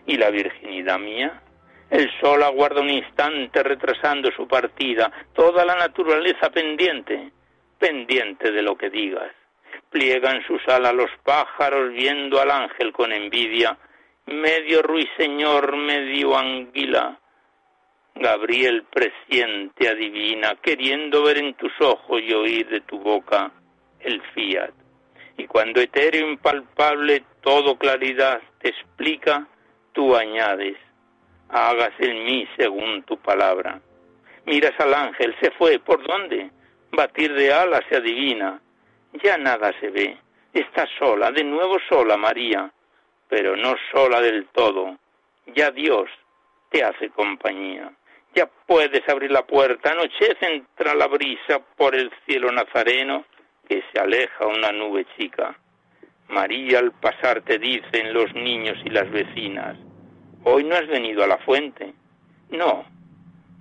[0.07, 1.43] ¿y la virginidad mía?
[1.91, 7.31] El sol aguarda un instante retrasando su partida, toda la naturaleza pendiente,
[7.79, 9.31] pendiente de lo que digas.
[9.91, 13.77] Pliegan sus alas los pájaros viendo al ángel con envidia,
[14.27, 17.19] medio ruiseñor, medio anguila.
[18.15, 23.53] Gabriel presiente adivina, queriendo ver en tus ojos y oír de tu boca
[24.01, 24.82] el fiat.
[25.37, 29.47] Y cuando etéreo impalpable todo claridad te explica,
[29.93, 30.77] tú añades,
[31.49, 33.81] hágase en mí según tu palabra.
[34.45, 36.51] Miras al ángel, se fue, ¿por dónde?
[36.91, 38.61] Batir de alas se adivina,
[39.23, 40.19] ya nada se ve,
[40.53, 42.71] está sola, de nuevo sola María,
[43.29, 44.99] pero no sola del todo,
[45.55, 46.11] ya Dios
[46.71, 47.91] te hace compañía.
[48.35, 53.27] Ya puedes abrir la puerta, anochece entra la brisa por el cielo nazareno
[53.69, 55.57] que se aleja una nube chica.
[56.29, 59.77] María al pasar te dicen los niños y las vecinas,
[60.45, 61.93] hoy no has venido a la fuente.
[62.51, 62.85] No,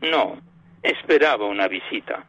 [0.02, 0.38] no,
[0.82, 2.26] esperaba una visita.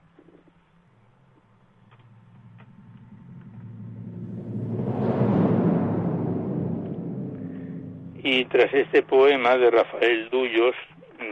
[8.25, 10.77] Y tras este poema de Rafael Dullos,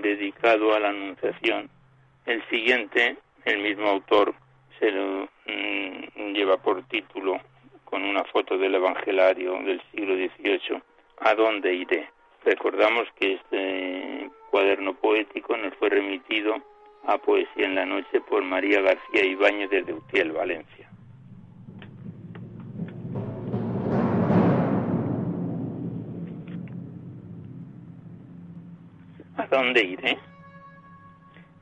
[0.02, 1.70] dedicado a la Anunciación,
[2.26, 4.34] el siguiente, el mismo autor,
[4.80, 5.28] se lo
[6.32, 7.38] lleva por título
[7.84, 10.82] con una foto del Evangelario del siglo XVIII,
[11.22, 12.08] ¿A dónde iré?
[12.44, 16.56] Recordamos que este cuaderno poético nos fue remitido
[17.04, 20.88] a Poesía en la Noche por María García Ibáñez desde Utiel, Valencia.
[29.36, 30.18] ¿A dónde iré?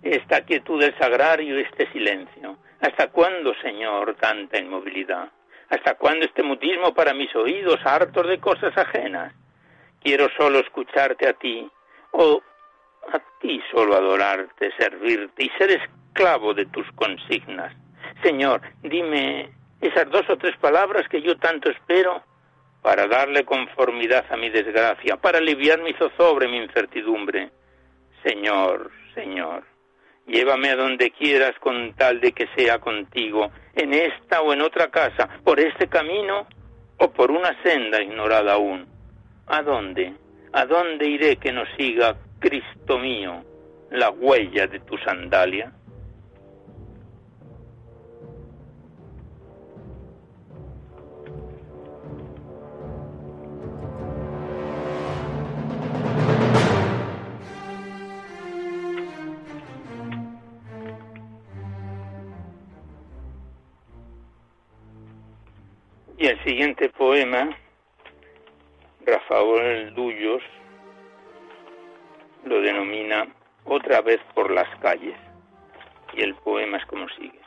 [0.03, 2.57] Esta quietud del sagrario, este silencio.
[2.81, 5.29] ¿Hasta cuándo, Señor, tanta inmovilidad?
[5.71, 9.35] ¿Hasta cuándo este mutismo para mis oídos, hartos de cosas ajenas?
[10.01, 11.69] Quiero solo escucharte a ti,
[12.13, 12.41] o
[13.13, 17.75] a ti solo adorarte, servirte y ser esclavo de tus consignas.
[18.23, 19.51] Señor, dime
[19.81, 22.23] esas dos o tres palabras que yo tanto espero
[22.83, 27.51] para darle conformidad a mi desgracia, para aliviar mi zozobra mi incertidumbre.
[28.23, 29.65] Señor, Señor,
[30.29, 34.89] llévame a donde quieras con tal de que sea contigo, en esta o en otra
[34.89, 36.47] casa, por este camino
[36.99, 38.87] o por una senda ignorada aún.
[39.47, 40.13] ¿A dónde?
[40.53, 43.43] ¿A dónde iré que no siga, Cristo mío,
[43.91, 45.73] la huella de tu sandalia?
[66.59, 67.57] Siguiente poema,
[69.07, 70.43] Rafael Dullos,
[72.47, 73.29] lo denomina
[73.65, 75.15] Otra vez por las calles.
[76.15, 77.41] Y el poema es como sigue.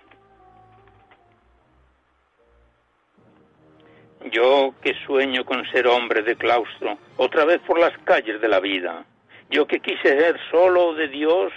[4.32, 8.62] Yo que sueño con ser hombre de claustro, otra vez por las calles de la
[8.62, 9.04] vida.
[9.50, 11.52] Yo que quise ser solo de Dios,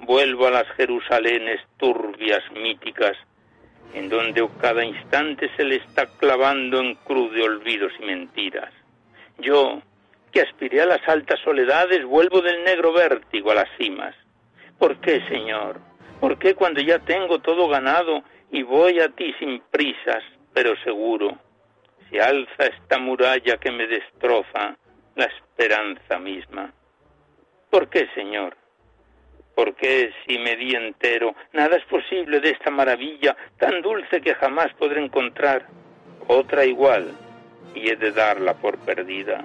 [0.00, 3.16] vuelvo a las Jerusalenes turbias, míticas,
[3.94, 8.72] en donde cada instante se le está clavando en cruz de olvidos y mentiras.
[9.38, 9.82] Yo,
[10.32, 14.14] que aspiré a las altas soledades, vuelvo del negro vértigo a las cimas.
[14.78, 15.80] ¿Por qué, Señor?
[16.20, 20.22] ¿Por qué cuando ya tengo todo ganado y voy a ti sin prisas,
[20.52, 21.36] pero seguro?
[22.10, 24.76] Se alza esta muralla que me destroza
[25.16, 26.72] la esperanza misma.
[27.70, 28.56] ¿Por qué, Señor?
[29.60, 34.72] Porque si me di entero, nada es posible de esta maravilla tan dulce que jamás
[34.78, 35.66] podré encontrar
[36.28, 37.12] otra igual
[37.74, 39.44] y he de darla por perdida.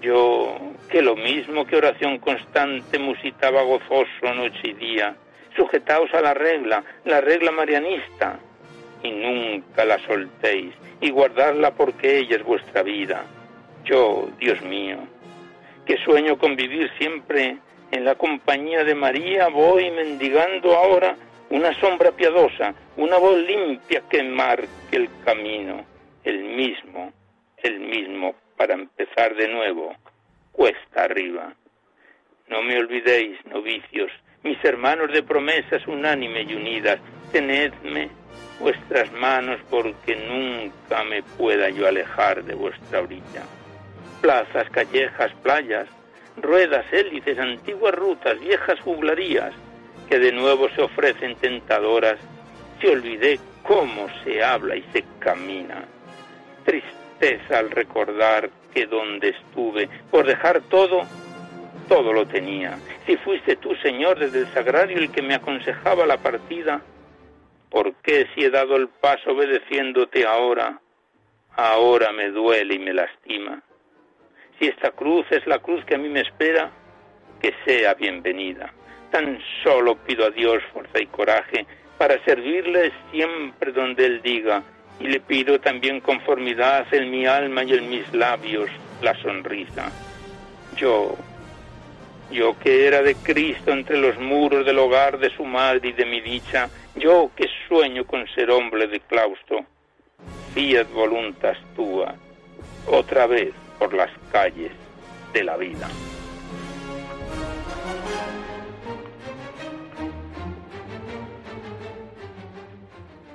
[0.00, 0.56] Yo,
[0.88, 5.14] que lo mismo que oración constante musitaba gozoso noche y día,
[5.54, 8.38] sujetaos a la regla, la regla marianista,
[9.02, 10.72] y nunca la soltéis,
[11.02, 13.22] y guardadla porque ella es vuestra vida.
[13.84, 14.96] Yo, Dios mío,
[15.84, 17.58] que sueño con vivir siempre
[17.90, 21.16] en la compañía de María voy mendigando ahora
[21.50, 25.84] una sombra piadosa, una voz limpia que marque el camino,
[26.24, 27.12] el mismo,
[27.58, 29.94] el mismo, para empezar de nuevo,
[30.52, 31.54] cuesta arriba.
[32.48, 34.10] No me olvidéis, novicios,
[34.42, 36.98] mis hermanos de promesas unánimes y unidas,
[37.32, 38.08] tenedme
[38.60, 43.42] vuestras manos porque nunca me pueda yo alejar de vuestra orilla.
[44.20, 45.88] Plazas, callejas, playas,
[46.36, 49.52] ruedas, hélices, antiguas rutas, viejas juglarías,
[50.08, 52.18] que de nuevo se ofrecen tentadoras,
[52.80, 55.84] se olvidé cómo se habla y se camina.
[56.64, 61.02] Tristeza al recordar que donde estuve, por dejar todo,
[61.88, 62.78] todo lo tenía.
[63.06, 66.82] Si fuiste tú, Señor, desde el sagrario el que me aconsejaba la partida,
[67.70, 70.80] ¿por qué si he dado el paso obedeciéndote ahora,
[71.56, 73.62] ahora me duele y me lastima?
[74.58, 76.70] Si esta cruz es la cruz que a mí me espera,
[77.40, 78.72] que sea bienvenida.
[79.10, 81.66] Tan solo pido a Dios fuerza y coraje
[81.98, 84.62] para servirle siempre donde Él diga,
[84.98, 88.70] y le pido también conformidad en mi alma y en mis labios
[89.02, 89.90] la sonrisa.
[90.76, 91.16] Yo,
[92.30, 96.06] yo que era de Cristo entre los muros del hogar de su madre y de
[96.06, 99.66] mi dicha, yo que sueño con ser hombre de claustro,
[100.54, 102.14] fiat voluntas tua,
[102.86, 104.72] otra vez por las calles
[105.32, 105.88] de la vida.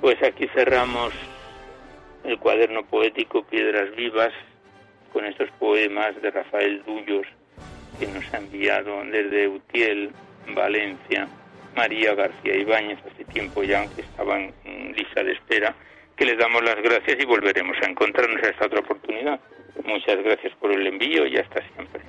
[0.00, 1.12] Pues aquí cerramos
[2.24, 4.32] el cuaderno poético Piedras Vivas
[5.12, 7.26] con estos poemas de Rafael Dullos
[7.98, 10.10] que nos ha enviado desde Utiel,
[10.48, 11.28] Valencia,
[11.76, 15.74] María García Ibáñez, hace tiempo ya que estaba en lista de espera,
[16.16, 19.40] que les damos las gracias y volveremos a encontrarnos a esta otra oportunidad.
[19.84, 22.02] Muchas gracias por el envío y hasta siempre.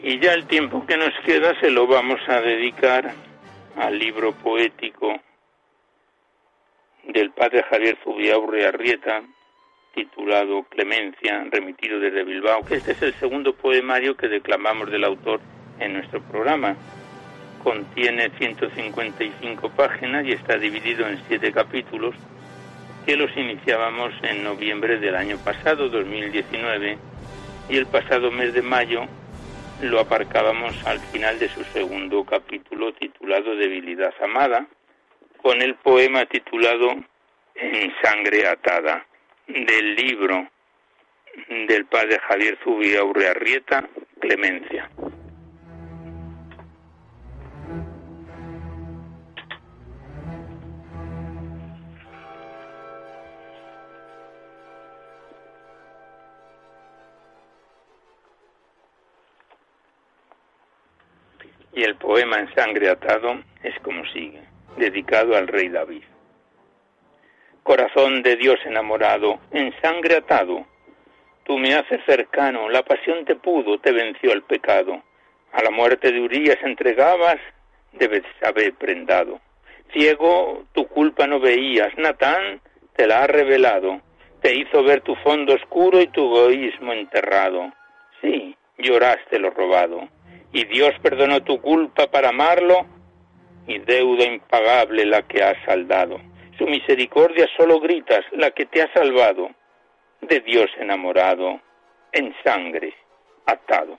[0.00, 3.12] Y ya el tiempo que nos queda se lo vamos a dedicar
[3.76, 5.20] al libro poético
[7.04, 9.22] del padre Javier Zubiaurre Arrieta,
[9.94, 15.40] titulado Clemencia, remitido desde Bilbao, que este es el segundo poemario que declamamos del autor
[15.80, 16.76] en nuestro programa.
[17.62, 22.14] Contiene 155 páginas y está dividido en siete capítulos
[23.04, 26.98] que los iniciábamos en noviembre del año pasado, 2019,
[27.68, 29.06] y el pasado mes de mayo
[29.82, 34.66] lo aparcábamos al final de su segundo capítulo titulado Debilidad Amada,
[35.40, 36.90] con el poema titulado
[37.54, 39.06] En sangre atada,
[39.46, 40.46] del libro
[41.48, 43.88] del padre Javier Zubia Urrearrieta,
[44.20, 44.90] Clemencia.
[61.72, 64.42] Y el poema en sangre atado es como sigue,
[64.76, 66.02] dedicado al rey David.
[67.62, 70.66] Corazón de Dios enamorado, en sangre atado,
[71.44, 75.02] tú me haces cercano, la pasión te pudo, te venció el pecado.
[75.52, 77.36] A la muerte de Urías entregabas,
[77.92, 79.40] debes haber prendado.
[79.92, 82.60] Ciego, tu culpa no veías, Natán
[82.96, 84.00] te la ha revelado,
[84.40, 87.72] te hizo ver tu fondo oscuro y tu egoísmo enterrado.
[88.20, 90.08] Sí, lloraste lo robado
[90.52, 92.86] y Dios perdonó tu culpa para amarlo
[93.66, 96.20] y deuda impagable la que has saldado.
[96.56, 99.50] Su misericordia solo gritas, la que te ha salvado,
[100.22, 101.60] de Dios enamorado,
[102.12, 102.94] en sangre
[103.46, 103.98] atado.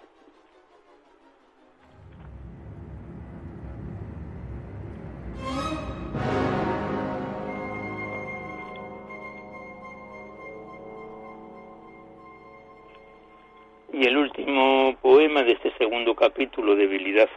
[13.99, 17.27] Y el último poema de este segundo capítulo, Debilidad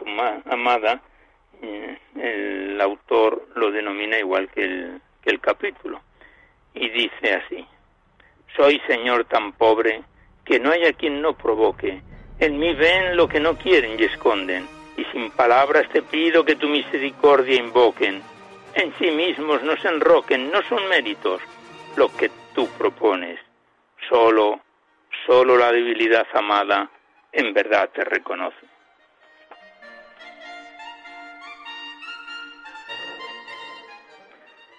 [0.45, 1.01] Amada,
[1.61, 5.99] eh, el autor lo denomina igual que el, que el capítulo.
[6.73, 7.65] Y dice así,
[8.55, 10.03] Soy Señor tan pobre
[10.45, 12.01] que no haya quien no provoque.
[12.39, 16.55] En mí ven lo que no quieren y esconden, y sin palabras te pido que
[16.55, 18.21] tu misericordia invoquen.
[18.75, 21.41] En sí mismos no se enroquen, no son méritos
[21.97, 23.37] lo que tú propones.
[24.07, 24.61] Solo
[25.25, 26.89] Solo la debilidad amada
[27.31, 28.65] en verdad te reconoce.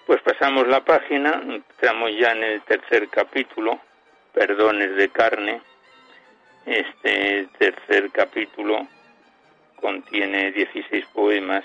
[0.05, 1.41] Pues pasamos la página,
[1.71, 3.79] estamos ya en el tercer capítulo,
[4.33, 5.61] Perdones de carne.
[6.67, 8.87] Este tercer capítulo
[9.77, 11.63] contiene 16 poemas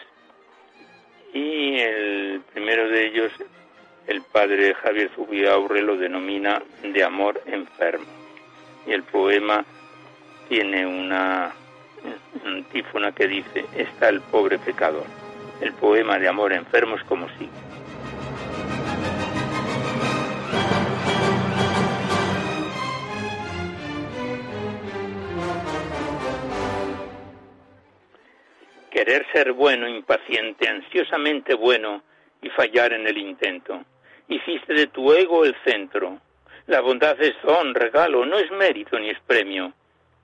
[1.34, 3.32] y el primero de ellos
[4.06, 8.29] el padre Javier Zubiaurre lo denomina de amor enfermo
[8.86, 9.64] y el poema
[10.48, 11.52] tiene una
[12.44, 15.06] antífona que dice, está el pobre pecador.
[15.60, 17.50] El poema de amor enfermo es como sigue.
[28.90, 32.02] Querer ser bueno, impaciente, ansiosamente bueno
[32.42, 33.84] y fallar en el intento.
[34.28, 36.18] Hiciste de tu ego el centro,
[36.70, 39.72] la bondad es don, regalo, no es mérito ni es premio.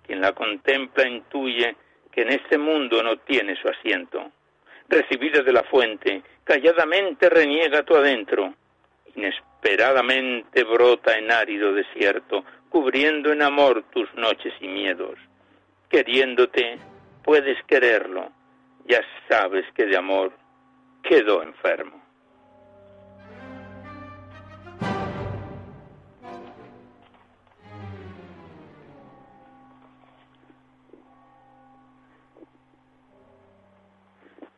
[0.07, 1.75] Quien la contempla intuye
[2.13, 4.31] que en este mundo no tiene su asiento.
[4.89, 8.55] Recibida de la fuente, calladamente reniega tu adentro.
[9.17, 15.19] Inesperadamente brota en árido desierto, cubriendo en amor tus noches y miedos.
[15.89, 16.79] Queriéndote,
[17.25, 18.31] puedes quererlo,
[18.87, 20.33] ya sabes que de amor
[21.03, 22.06] quedó enfermo.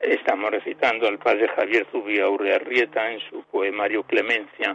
[0.08, 4.74] Estamos recitando al padre Javier Zubia Urrearrieta en su poemario Clemencia.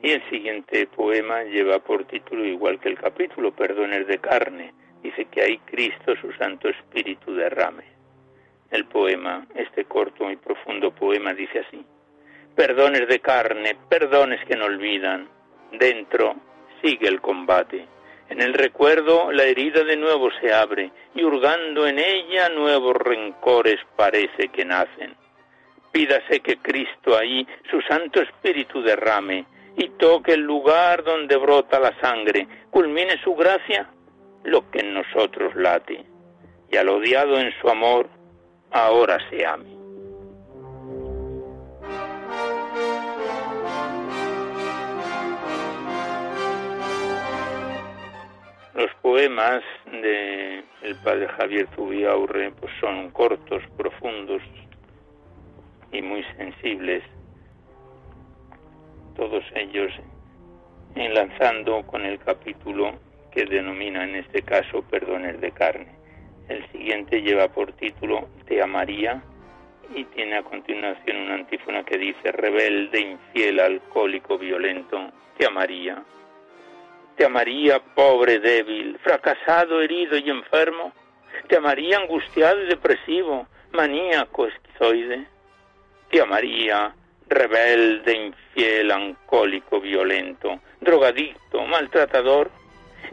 [0.00, 4.74] Y el siguiente poema lleva por título, igual que el capítulo, Perdones de carne.
[5.02, 7.82] Dice que hay Cristo, su Santo Espíritu derrame.
[8.70, 11.84] El poema, este corto y profundo poema, dice así.
[12.54, 15.28] Perdones de carne, perdones que no olvidan.
[15.72, 16.36] Dentro
[16.80, 17.88] sigue el combate.
[18.32, 23.78] En el recuerdo la herida de nuevo se abre y hurgando en ella nuevos rencores
[23.94, 25.14] parece que nacen.
[25.92, 29.44] Pídase que Cristo ahí su Santo Espíritu derrame
[29.76, 33.90] y toque el lugar donde brota la sangre, culmine su gracia
[34.44, 36.02] lo que en nosotros late,
[36.70, 38.08] y al odiado en su amor
[38.70, 39.71] ahora se ame.
[48.74, 54.40] Los poemas de el padre Javier Zubiaurre pues son cortos, profundos
[55.92, 57.02] y muy sensibles.
[59.14, 59.92] Todos ellos
[60.94, 62.94] enlazando con el capítulo
[63.30, 65.92] que denomina en este caso Perdones de carne.
[66.48, 69.22] El siguiente lleva por título Te amaría
[69.94, 76.02] y tiene a continuación una antífona que dice rebelde, infiel, alcohólico, violento, te amaría
[77.22, 80.92] te amaría pobre, débil, fracasado, herido y enfermo.
[81.46, 85.28] Te amaría angustiado y depresivo, maníaco, esquizoide.
[86.10, 86.92] Te amaría
[87.28, 92.50] rebelde, infiel, alcohólico, violento, drogadicto, maltratador.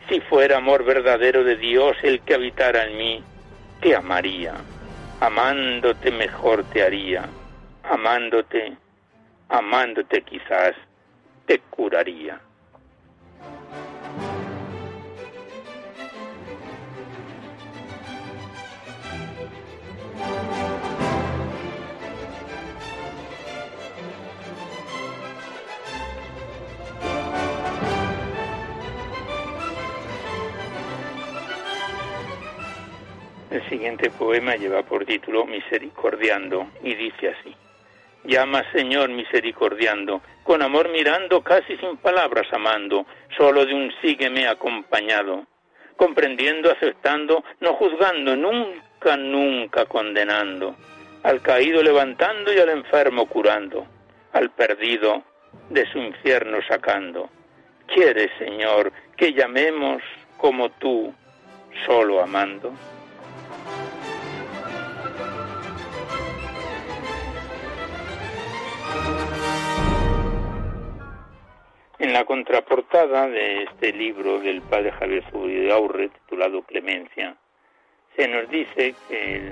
[0.09, 3.23] Si fuera amor verdadero de Dios el que habitara en mí,
[3.79, 4.55] te amaría.
[5.19, 7.29] Amándote mejor te haría.
[7.83, 8.75] Amándote,
[9.49, 10.73] amándote quizás,
[11.45, 12.41] te curaría.
[33.69, 37.55] Siguiente poema lleva por título Misericordiando y dice así.
[38.25, 43.05] Llama Señor misericordiando, con amor mirando, casi sin palabras amando,
[43.37, 45.45] solo de un sígueme acompañado,
[45.95, 50.75] comprendiendo, aceptando, no juzgando, nunca, nunca condenando,
[51.23, 53.85] al caído levantando y al enfermo curando,
[54.33, 55.23] al perdido
[55.69, 57.29] de su infierno sacando.
[57.87, 60.01] ¿Quieres, Señor, que llamemos
[60.37, 61.13] como tú,
[61.85, 62.73] solo amando?
[71.99, 77.35] En la contraportada de este libro del padre Javier Zubiaurre, titulado Clemencia,
[78.15, 79.51] se nos dice que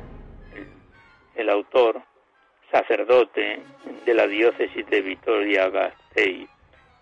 [1.35, 2.01] el, autor,
[2.71, 3.59] sacerdote
[4.05, 6.47] de la diócesis de Vitoria-Gasteiz,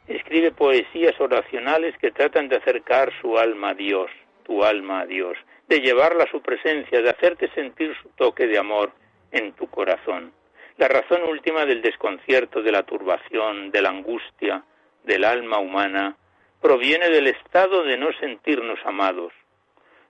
[0.08, 4.10] escribe poesías oracionales que tratan de acercar su alma a Dios,
[4.46, 5.38] tu alma a Dios,
[5.68, 8.94] de llevarla a su presencia, de hacerte sentir su toque de amor
[9.32, 10.34] en tu corazón.
[10.78, 14.64] La razón última del desconcierto, de la turbación, de la angustia,
[15.06, 16.16] del alma humana
[16.62, 19.32] proviene del estado de no sentirnos amados.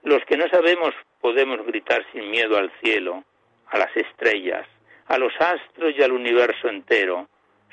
[0.02, 3.24] Los que no sabemos podemos gritar sin miedo al cielo,
[3.68, 4.66] a las estrellas,
[5.08, 7.28] a los astros y al universo entero.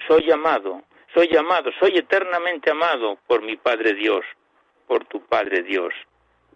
[0.07, 4.25] Soy amado, soy amado, soy eternamente amado por mi Padre Dios,
[4.87, 5.93] por tu Padre Dios.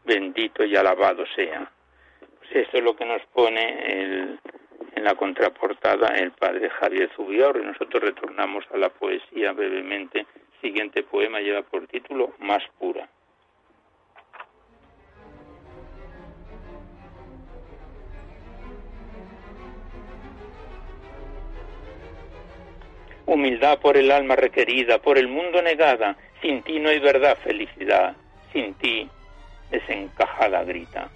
[0.03, 1.71] Bendito y alabado sea.
[2.39, 4.39] Pues esto es lo que nos pone
[4.95, 10.25] en la contraportada el Padre Javier Zubior y nosotros retornamos a la poesía brevemente
[10.61, 13.07] siguiente poema lleva por título Más pura.
[23.25, 28.15] Humildad por el alma requerida, por el mundo negada, sin ti no hay verdad, felicidad,
[28.53, 29.09] sin ti
[29.69, 31.09] desencajada grita.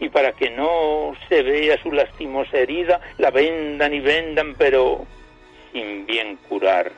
[0.00, 5.06] Y para que no se vea su lastimosa herida, la vendan y vendan, pero
[5.72, 6.90] sin bien curar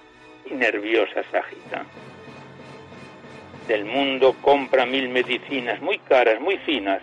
[0.50, 1.84] y nerviosa se agita.
[3.68, 7.02] Del mundo compra mil medicinas muy caras, muy finas,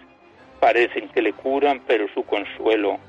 [0.60, 3.00] parecen que le curan, pero su consuelo,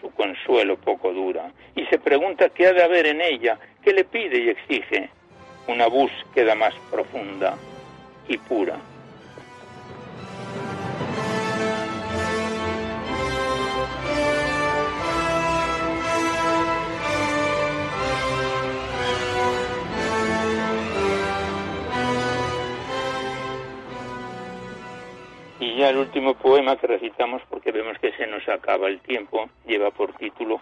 [0.00, 1.50] su consuelo poco dura.
[1.74, 5.08] Y se pregunta qué ha de haber en ella, qué le pide y exige
[5.68, 7.56] una búsqueda más profunda
[8.28, 8.76] y pura.
[25.78, 29.92] Ya el último poema que recitamos, porque vemos que se nos acaba el tiempo, lleva
[29.92, 30.60] por título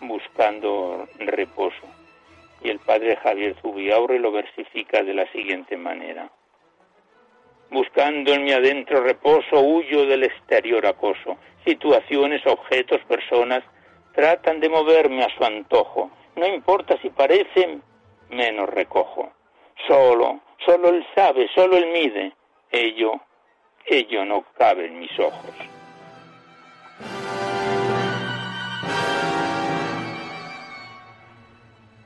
[0.00, 1.82] Buscando reposo.
[2.62, 6.30] Y el padre Javier Zubiaurre lo versifica de la siguiente manera.
[7.70, 11.38] Buscando en mi adentro reposo, huyo del exterior acoso.
[11.66, 13.64] Situaciones, objetos, personas
[14.14, 16.12] tratan de moverme a su antojo.
[16.36, 17.82] No importa si parecen,
[18.30, 19.32] menos recojo.
[19.88, 22.32] Solo, solo él sabe, solo él mide.
[22.70, 23.20] Ello
[23.86, 25.54] ello no cabe en mis ojos.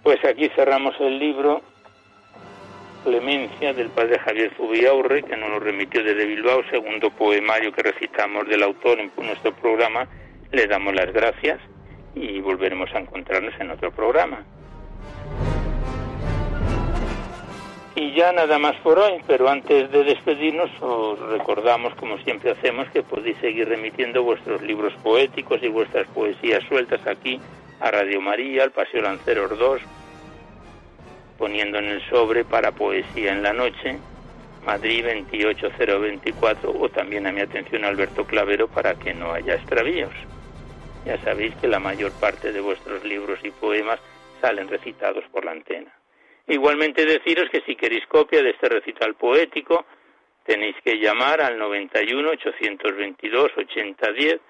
[0.02, 1.62] Pues aquí cerramos el libro
[3.04, 8.48] Clemencia del padre Javier Zubiaurre, que nos lo remitió desde Bilbao, segundo poemario que recitamos
[8.48, 10.08] del autor en nuestro programa.
[10.52, 11.60] Le damos las gracias
[12.14, 14.44] y volveremos a encontrarnos en otro programa.
[17.98, 22.86] Y ya nada más por hoy, pero antes de despedirnos os recordamos, como siempre hacemos,
[22.90, 27.40] que podéis seguir remitiendo vuestros libros poéticos y vuestras poesías sueltas aquí
[27.80, 29.80] a Radio María, al Paseo Lanceros 2,
[31.38, 33.96] poniendo en el sobre para Poesía en la Noche,
[34.66, 40.12] Madrid 28024, o también a mi atención Alberto Clavero para que no haya extravíos.
[41.06, 44.00] Ya sabéis que la mayor parte de vuestros libros y poemas
[44.42, 45.96] salen recitados por la antena.
[46.48, 49.86] Igualmente deciros que si queréis copia de este recital poético,
[50.44, 54.40] tenéis que llamar al 91 822 8010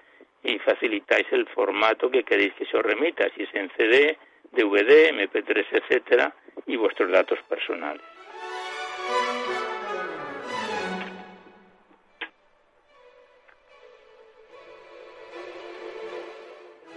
[0.43, 4.17] y facilitáis el formato que queréis que se os remita, si es en CD,
[4.51, 6.33] DVD, MP3, etcétera,
[6.67, 8.16] y vuestros datos personales.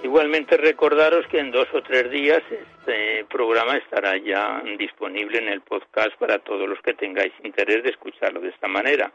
[0.02, 5.60] Igualmente recordaros que en dos o tres días este programa estará ya disponible en el
[5.60, 9.12] podcast para todos los que tengáis interés de escucharlo de esta manera.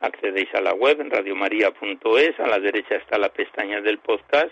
[0.00, 4.50] Accedéis a la web en radiomaria.es, a la derecha está la pestaña del podcast,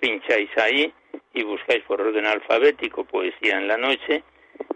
[0.00, 0.92] pincháis ahí
[1.34, 4.24] y buscáis por orden alfabético Poesía en la Noche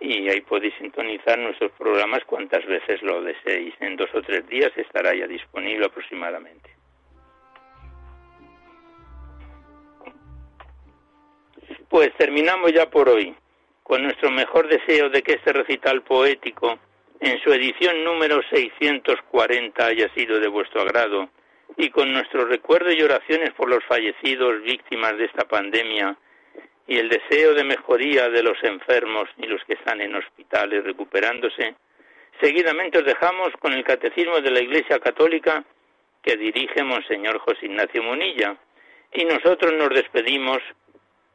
[0.01, 3.74] y ahí podéis sintonizar nuestros programas cuantas veces lo deseéis.
[3.81, 6.80] En dos o tres días estará ya disponible aproximadamente.
[11.91, 13.34] Pues terminamos ya por hoy
[13.82, 16.78] con nuestro mejor deseo de que este recital poético,
[17.18, 21.28] en su edición número 640, haya sido de vuestro agrado
[21.76, 26.16] y con nuestro recuerdo y oraciones por los fallecidos víctimas de esta pandemia
[26.86, 31.74] y el deseo de mejoría de los enfermos y los que están en hospitales recuperándose,
[32.41, 35.64] seguidamente os dejamos con el Catecismo de la Iglesia Católica
[36.22, 38.57] que dirige Monseñor José Ignacio Munilla,
[39.12, 40.61] y nosotros nos despedimos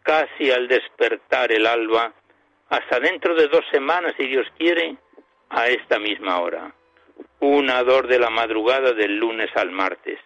[0.06, 2.14] casi al despertar el alba,
[2.70, 4.98] hasta dentro de dos semanas, si Dios quiere,
[5.50, 6.74] a esta misma hora,
[7.40, 10.20] una dor de la madrugada del lunes al martes.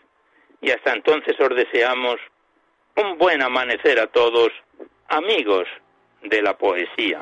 [0.62, 2.18] Y hasta entonces os deseamos
[2.96, 4.52] un buen amanecer a todos
[5.08, 5.68] amigos
[6.24, 7.22] de la poesía.